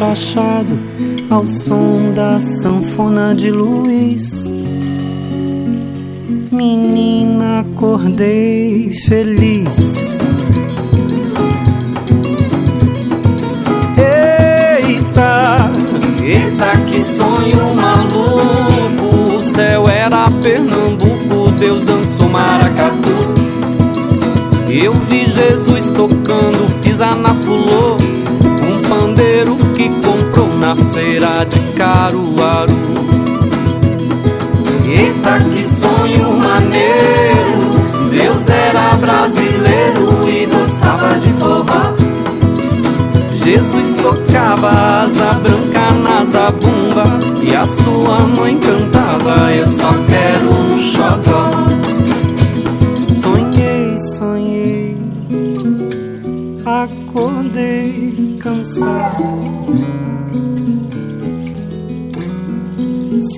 chachado, 0.04 0.78
ao 1.30 1.46
som 1.46 2.12
da 2.14 2.38
sanfona 2.38 3.34
de 3.34 3.50
Luiz 3.50 4.54
menina, 6.52 7.60
acordei 7.60 8.90
feliz. 8.90 9.76
Eita, 13.96 15.70
eita, 16.22 16.76
que 16.86 17.00
sonho 17.00 17.74
maluco. 17.74 19.38
O 19.38 19.42
céu 19.54 19.88
era 19.88 20.30
Pernambuco, 20.42 21.50
Deus 21.58 21.82
dançou 21.82 22.28
maracatu. 22.28 23.14
Eu 24.68 24.92
vi 25.08 25.24
Jesus 25.24 25.90
tocando, 25.90 26.82
pisar 26.82 27.16
na 27.16 27.34
fulô. 27.34 27.96
Um 28.66 28.82
pandeiro 28.88 29.63
na 30.64 30.74
feira 30.94 31.44
de 31.44 31.60
Caruaru. 31.76 32.74
Eita, 34.86 35.38
que 35.52 35.62
sonho 35.62 36.38
maneiro! 36.38 37.64
Deus 38.10 38.48
era 38.48 38.94
brasileiro 38.96 40.26
e 40.26 40.46
gostava 40.46 41.18
de 41.18 41.28
forró. 41.34 41.94
Jesus 43.34 43.94
tocava 44.00 45.02
asa 45.02 45.34
branca 45.34 45.90
na 46.02 46.24
zabumba 46.24 47.04
e 47.42 47.54
a 47.54 47.66
sua 47.66 48.20
mãe 48.20 48.58
cantava: 48.58 49.52
Eu 49.52 49.66
só 49.66 49.92
quero 50.08 50.50
um 50.50 50.76
xodó. 50.78 51.50
Sonhei, 53.04 53.98
sonhei, 53.98 54.96
acordei 56.64 58.38
cansado. 58.40 59.53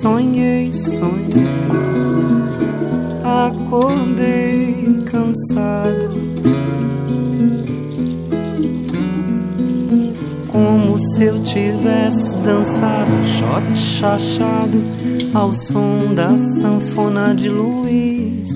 Sonhei, 0.01 0.71
sonhei, 0.71 1.47
acordei 3.23 5.03
cansado. 5.05 6.21
Como 10.51 10.99
se 10.99 11.23
eu 11.23 11.39
tivesse 11.39 12.37
dançado, 12.37 13.25
shot 13.25 13.75
chachado, 13.75 14.83
ao 15.33 15.51
som 15.51 16.13
da 16.13 16.37
sanfona 16.37 17.33
de 17.33 17.49
Luiz. 17.49 18.49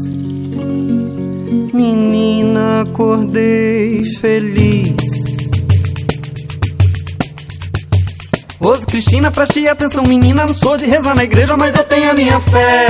Menina, 1.74 2.82
acordei 2.82 4.04
feliz. 4.20 4.91
Rose 8.62 8.86
Cristina, 8.86 9.32
preste 9.32 9.68
atenção, 9.68 10.03
menina. 10.03 10.45
Não 10.45 10.53
sou 10.53 10.78
de 10.78 10.86
rezar 10.86 11.16
na 11.16 11.24
igreja, 11.24 11.57
mas 11.57 11.76
eu 11.76 11.84
tenho 11.84 12.12
a 12.12 12.14
minha 12.14 12.39
fé. 12.39 12.88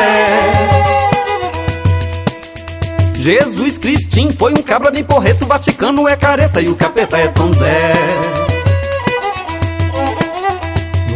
Jesus 3.16 3.78
Cristim 3.78 4.32
foi 4.38 4.54
um 4.54 4.62
cabra 4.62 4.92
bem 4.92 5.04
porreto, 5.04 5.46
Vaticano 5.46 6.08
é 6.10 6.16
careta 6.18 6.60
e 6.60 6.68
o 6.68 6.76
capeta 6.76 7.18
é 7.18 7.28
Tom 7.28 7.54
Zé. 7.54 7.94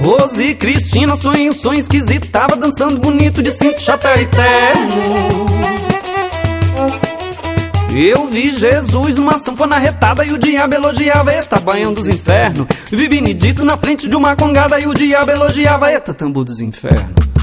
Rose 0.01 0.55
Cristina, 0.55 1.17
sonho, 1.17 1.51
sonho 1.51 1.79
esquisito, 1.79 2.29
tava 2.29 2.55
dançando 2.55 2.99
bonito 2.99 3.43
de 3.43 3.51
cinto, 3.51 3.81
chapéu 3.81 4.21
e 4.21 4.25
terno. 4.27 5.74
Eu 7.97 8.27
vi 8.27 8.51
Jesus 8.51 9.15
numa 9.15 9.39
sanfona 9.39 9.77
retada 9.77 10.25
e 10.25 10.33
o 10.33 10.37
diabo 10.37 10.75
elogiava 10.75 11.31
Eta, 11.31 11.61
banhão 11.61 11.93
dos 11.93 12.09
infernos. 12.09 12.67
Vi 12.91 13.07
Benedito 13.07 13.63
na 13.63 13.77
frente 13.77 14.09
de 14.09 14.17
uma 14.17 14.35
congada 14.35 14.77
e 14.81 14.85
o 14.85 14.93
diabo 14.93 15.31
elogiava 15.31 15.89
Eta, 15.89 16.13
tambor 16.13 16.43
dos 16.43 16.59
infernos. 16.59 17.34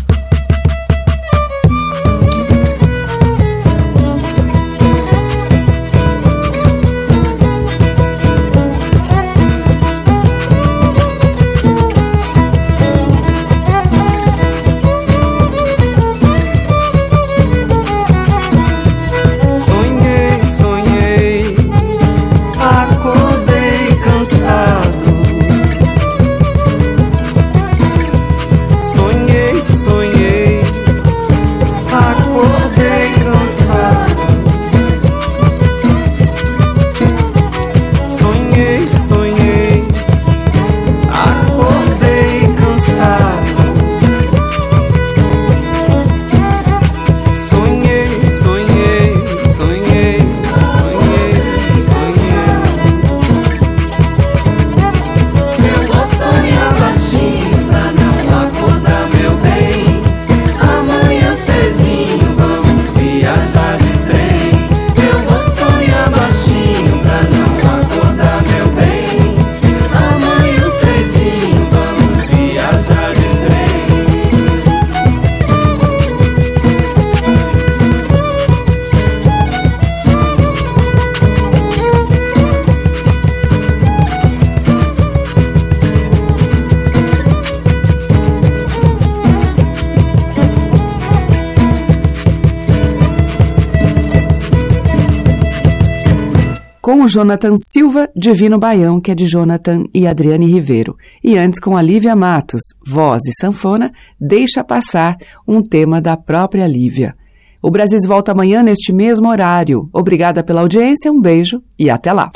Jonathan 97.12 97.54
Silva, 97.58 98.08
Divino 98.16 98.58
Baião, 98.58 98.98
que 98.98 99.10
é 99.10 99.14
de 99.14 99.26
Jonathan 99.26 99.84
e 99.92 100.06
Adriane 100.06 100.46
Ribeiro. 100.46 100.96
E 101.22 101.36
antes 101.36 101.60
com 101.60 101.76
a 101.76 101.82
Lívia 101.82 102.16
Matos, 102.16 102.62
voz 102.86 103.26
e 103.26 103.32
sanfona, 103.38 103.92
Deixa 104.18 104.64
Passar, 104.64 105.18
um 105.46 105.60
tema 105.60 106.00
da 106.00 106.16
própria 106.16 106.66
Lívia. 106.66 107.14
O 107.62 107.70
Brasil 107.70 107.98
volta 108.06 108.32
amanhã 108.32 108.62
neste 108.62 108.94
mesmo 108.94 109.28
horário. 109.28 109.90
Obrigada 109.92 110.42
pela 110.42 110.62
audiência, 110.62 111.12
um 111.12 111.20
beijo 111.20 111.62
e 111.78 111.90
até 111.90 112.14
lá. 112.14 112.32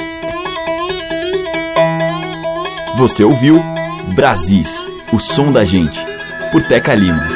Você 2.99 3.25
ouviu 3.25 3.57
Brasis, 4.15 4.87
o 5.11 5.19
som 5.19 5.51
da 5.51 5.65
gente, 5.65 5.99
por 6.53 6.63
Teca 6.63 6.95
Lima. 6.95 7.36